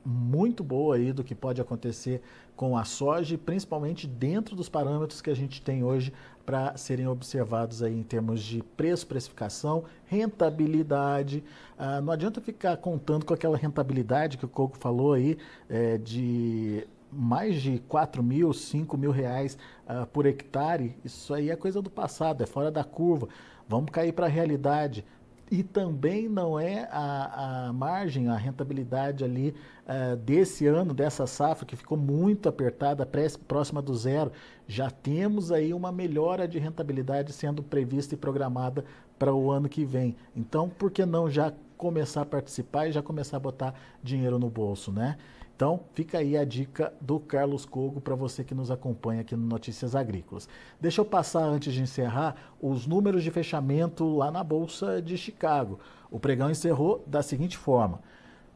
muito 0.05 0.65
boa 0.65 0.97
aí 0.97 1.13
do 1.13 1.23
que 1.23 1.35
pode 1.35 1.61
acontecer 1.61 2.21
com 2.57 2.77
a 2.77 2.85
soja, 2.85 3.39
principalmente 3.39 4.07
dentro 4.07 4.57
dos 4.57 4.69
parâmetros 4.69 5.21
que 5.21 5.31
a 5.31 5.35
gente 5.35 5.63
tem 5.63 5.85
hoje 5.85 6.13
para 6.45 6.77
serem 6.77 7.07
observados 7.07 7.83
aí 7.83 7.99
em 7.99 8.03
termos 8.03 8.43
de 8.43 8.63
preço, 8.77 9.07
precificação, 9.07 9.85
rentabilidade. 10.07 11.43
Ah, 11.79 12.01
não 12.01 12.13
adianta 12.13 12.41
ficar 12.41 12.77
contando 12.77 13.25
com 13.25 13.35
aquela 13.35 13.57
rentabilidade 13.57 14.39
que 14.39 14.45
o 14.45 14.49
Coco 14.49 14.77
falou 14.77 15.13
aí, 15.13 15.39
é, 15.69 15.99
de 15.99 16.87
mais 17.11 17.61
de 17.61 17.79
4 17.89 18.23
mil, 18.23 18.53
5 18.53 18.97
mil 18.97 19.11
reais 19.11 19.57
ah, 19.87 20.07
por 20.07 20.27
hectare. 20.27 20.97
Isso 21.05 21.33
aí 21.35 21.51
é 21.51 21.57
coisa 21.57 21.83
do 21.83 21.91
passado, 21.91 22.43
é 22.43 22.47
fora 22.47 22.71
da 22.71 22.85
curva. 22.85 23.29
Vamos 23.69 23.91
cair 23.91 24.13
para 24.13 24.27
a 24.27 24.29
realidade 24.29 25.05
e 25.53 25.63
também 25.63 26.31
não 26.31 26.59
é 26.59 26.89
a, 26.91 27.67
a 27.67 27.73
margem, 27.75 28.27
a 28.27 28.37
rentabilidade 28.39 29.23
ali 29.23 29.55
uh, 29.85 30.17
desse 30.17 30.67
ano, 30.67 30.95
dessa 30.95 31.27
safra, 31.27 31.67
que 31.67 31.77
ficou 31.77 31.99
muito 31.99 32.49
apertada, 32.49 33.07
próxima 33.47 33.83
do 33.83 33.95
zero. 33.95 34.33
Já 34.67 34.91
temos 34.91 35.53
aí 35.53 35.75
uma 35.75 35.93
melhora 35.93 36.49
de 36.49 36.59
rentabilidade 36.59 37.35
sendo 37.35 37.63
prevista 37.63 38.15
e 38.15 38.17
programada 38.17 38.83
para 39.19 39.35
o 39.35 39.51
ano 39.51 39.69
que 39.69 39.85
vem. 39.85 40.17
Então, 40.35 40.71
por 40.71 40.91
que 40.91 41.05
não 41.05 41.29
já 41.29 41.53
começar 41.77 42.23
a 42.23 42.27
participar 42.27 42.89
e 42.89 42.93
já 42.93 43.03
começar 43.03 43.37
a 43.37 43.41
botar 43.41 43.75
dinheiro 44.03 44.39
no 44.39 44.49
bolso, 44.49 44.91
né? 44.91 45.19
Então, 45.63 45.79
fica 45.95 46.19
aí 46.19 46.37
a 46.37 46.45
dica 46.45 46.93
do 47.01 47.21
Carlos 47.21 47.65
Cogo 47.65 48.01
para 48.01 48.17
você 48.17 48.43
que 48.43 48.53
nos 48.53 48.69
acompanha 48.69 49.21
aqui 49.21 49.37
no 49.37 49.47
Notícias 49.47 49.95
Agrícolas. 49.95 50.49
Deixa 50.81 51.01
eu 51.01 51.05
passar, 51.05 51.45
antes 51.45 51.73
de 51.73 51.81
encerrar, 51.81 52.35
os 52.61 52.85
números 52.85 53.23
de 53.23 53.31
fechamento 53.31 54.05
lá 54.17 54.29
na 54.29 54.43
Bolsa 54.43 55.01
de 55.01 55.17
Chicago. 55.17 55.79
O 56.11 56.19
pregão 56.19 56.51
encerrou 56.51 57.05
da 57.07 57.23
seguinte 57.23 57.57
forma. 57.57 58.01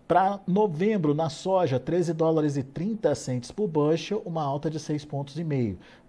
Para 0.06 0.38
novembro, 0.46 1.14
na 1.14 1.28
soja, 1.28 1.80
13 1.80 2.12
dólares 2.12 2.56
e 2.56 2.62
30 2.62 3.12
centes 3.16 3.50
por 3.50 3.66
bushel, 3.66 4.22
uma 4.24 4.40
alta 4.40 4.70
de 4.70 4.78
6 4.78 5.04
pontos. 5.04 5.34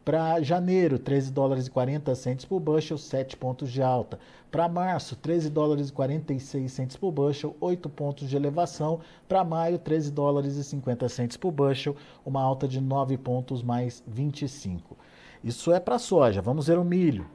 Para 0.05 0.39
janeiro, 0.43 0.99
13 0.99 1.31
dólares 1.31 1.65
e 1.65 1.71
40 1.71 2.13
centes 2.13 2.45
por 2.45 2.59
bushel, 2.59 2.95
7 2.95 3.35
pontos 3.35 3.71
de 3.71 3.81
alta. 3.81 4.19
Para 4.51 4.69
março, 4.69 5.15
13 5.15 5.49
dólares 5.49 5.89
e 5.89 5.93
46 5.93 6.71
centes 6.71 6.95
por 6.95 7.11
bushel, 7.11 7.55
8 7.59 7.89
pontos 7.89 8.29
de 8.29 8.35
elevação. 8.35 8.99
Para 9.27 9.43
maio, 9.43 9.79
13 9.79 10.11
dólares 10.11 10.57
e 10.57 10.63
50 10.63 11.09
centes 11.09 11.35
por 11.35 11.51
bushel, 11.51 11.95
uma 12.23 12.41
alta 12.43 12.67
de 12.67 12.79
9 12.79 13.17
pontos 13.17 13.63
mais 13.63 14.03
25. 14.05 14.95
Isso 15.43 15.73
é 15.73 15.79
para 15.79 15.97
soja. 15.97 16.39
Vamos 16.39 16.67
ver 16.67 16.77
o 16.77 16.85
milho. 16.85 17.25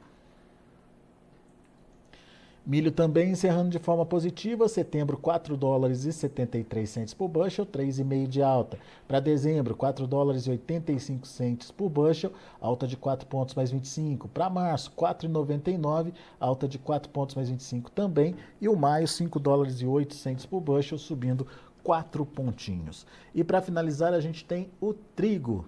Milho 2.65 2.93
também 2.93 3.31
encerrando 3.31 3.69
de 3.69 3.77
forma 3.77 4.05
positiva, 4.05 4.69
setembro 4.69 5.17
4 5.17 5.57
dólares 5.57 6.05
e 6.05 6.13
73 6.13 6.89
centes 6.89 7.13
por 7.13 7.27
bushel, 7.27 7.65
3,5 7.65 8.25
de 8.25 8.41
alta. 8.41 8.79
Para 9.05 9.19
dezembro, 9.19 9.75
4 9.75 10.07
dólares 10.07 10.47
e 10.47 10.51
85 10.51 11.27
centes 11.27 11.71
por 11.71 11.89
bushel, 11.89 12.31
alta 12.61 12.87
de 12.87 12.95
4 12.95 13.27
pontos 13.27 13.53
mais 13.53 13.69
25. 13.69 14.29
Para 14.29 14.49
março, 14.49 14.93
4,99, 14.97 16.13
alta 16.39 16.65
de 16.65 16.79
4 16.79 17.11
pontos 17.11 17.35
mais 17.35 17.49
25 17.49 17.91
também. 17.91 18.33
E 18.61 18.69
o 18.69 18.77
maio, 18.77 19.09
5 19.09 19.41
dólares 19.41 19.81
e 19.81 19.85
8 19.85 20.15
centes 20.15 20.45
por 20.45 20.61
bushel, 20.61 20.97
subindo 20.97 21.45
4 21.83 22.25
pontinhos. 22.25 23.05
E 23.35 23.43
para 23.43 23.61
finalizar, 23.61 24.13
a 24.13 24.21
gente 24.21 24.45
tem 24.45 24.69
o 24.79 24.93
trigo. 24.93 25.65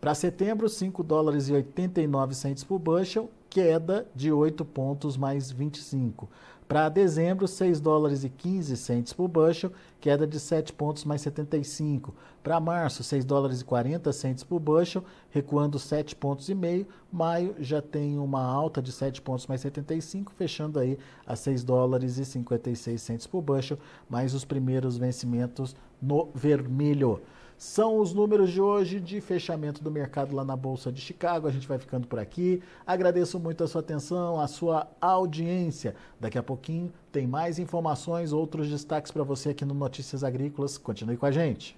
Para 0.00 0.16
setembro, 0.16 0.68
5 0.68 1.04
dólares 1.04 1.48
e 1.48 1.52
89 1.52 2.34
centes 2.34 2.64
por 2.64 2.80
bushel, 2.80 3.30
queda 3.54 4.04
de 4.12 4.32
8 4.32 4.64
pontos 4.64 5.16
mais 5.16 5.48
25. 5.48 6.28
Para 6.66 6.88
dezembro, 6.88 7.46
6 7.46 7.78
dólares 7.78 8.24
e 8.24 8.28
15 8.28 8.76
centes 8.76 9.12
por 9.12 9.28
bushel, 9.28 9.70
queda 10.00 10.26
de 10.26 10.40
7 10.40 10.72
pontos 10.72 11.04
mais 11.04 11.20
75. 11.20 12.12
Para 12.42 12.58
março, 12.58 13.04
6 13.04 13.24
dólares 13.24 13.60
e 13.60 13.64
40 13.64 14.12
centes 14.12 14.42
por 14.42 14.58
bushel, 14.58 15.04
recuando 15.30 15.78
7 15.78 16.16
pontos 16.16 16.48
e 16.48 16.54
meio. 16.54 16.84
Maio 17.12 17.54
já 17.60 17.80
tem 17.80 18.18
uma 18.18 18.42
alta 18.42 18.82
de 18.82 18.90
7 18.90 19.22
pontos 19.22 19.46
mais 19.46 19.60
75, 19.60 20.32
fechando 20.32 20.80
aí 20.80 20.98
a 21.24 21.36
6 21.36 21.62
dólares 21.62 22.18
e 22.18 22.24
56 22.24 23.00
centes 23.00 23.26
por 23.28 23.40
bushel, 23.40 23.78
mais 24.10 24.34
os 24.34 24.44
primeiros 24.44 24.96
vencimentos 24.96 25.76
no 26.02 26.28
vermelho. 26.34 27.22
São 27.56 27.98
os 27.98 28.12
números 28.12 28.50
de 28.50 28.60
hoje 28.60 29.00
de 29.00 29.20
fechamento 29.20 29.82
do 29.82 29.90
mercado 29.90 30.34
lá 30.34 30.44
na 30.44 30.56
Bolsa 30.56 30.90
de 30.90 31.00
Chicago. 31.00 31.46
A 31.46 31.50
gente 31.50 31.68
vai 31.68 31.78
ficando 31.78 32.06
por 32.06 32.18
aqui. 32.18 32.62
Agradeço 32.86 33.38
muito 33.38 33.62
a 33.62 33.68
sua 33.68 33.80
atenção, 33.80 34.40
a 34.40 34.46
sua 34.46 34.88
audiência. 35.00 35.94
Daqui 36.20 36.38
a 36.38 36.42
pouquinho 36.42 36.92
tem 37.12 37.26
mais 37.26 37.58
informações, 37.58 38.32
outros 38.32 38.68
destaques 38.68 39.12
para 39.12 39.22
você 39.22 39.50
aqui 39.50 39.64
no 39.64 39.74
Notícias 39.74 40.24
Agrícolas. 40.24 40.76
Continue 40.76 41.16
com 41.16 41.26
a 41.26 41.30
gente. 41.30 41.76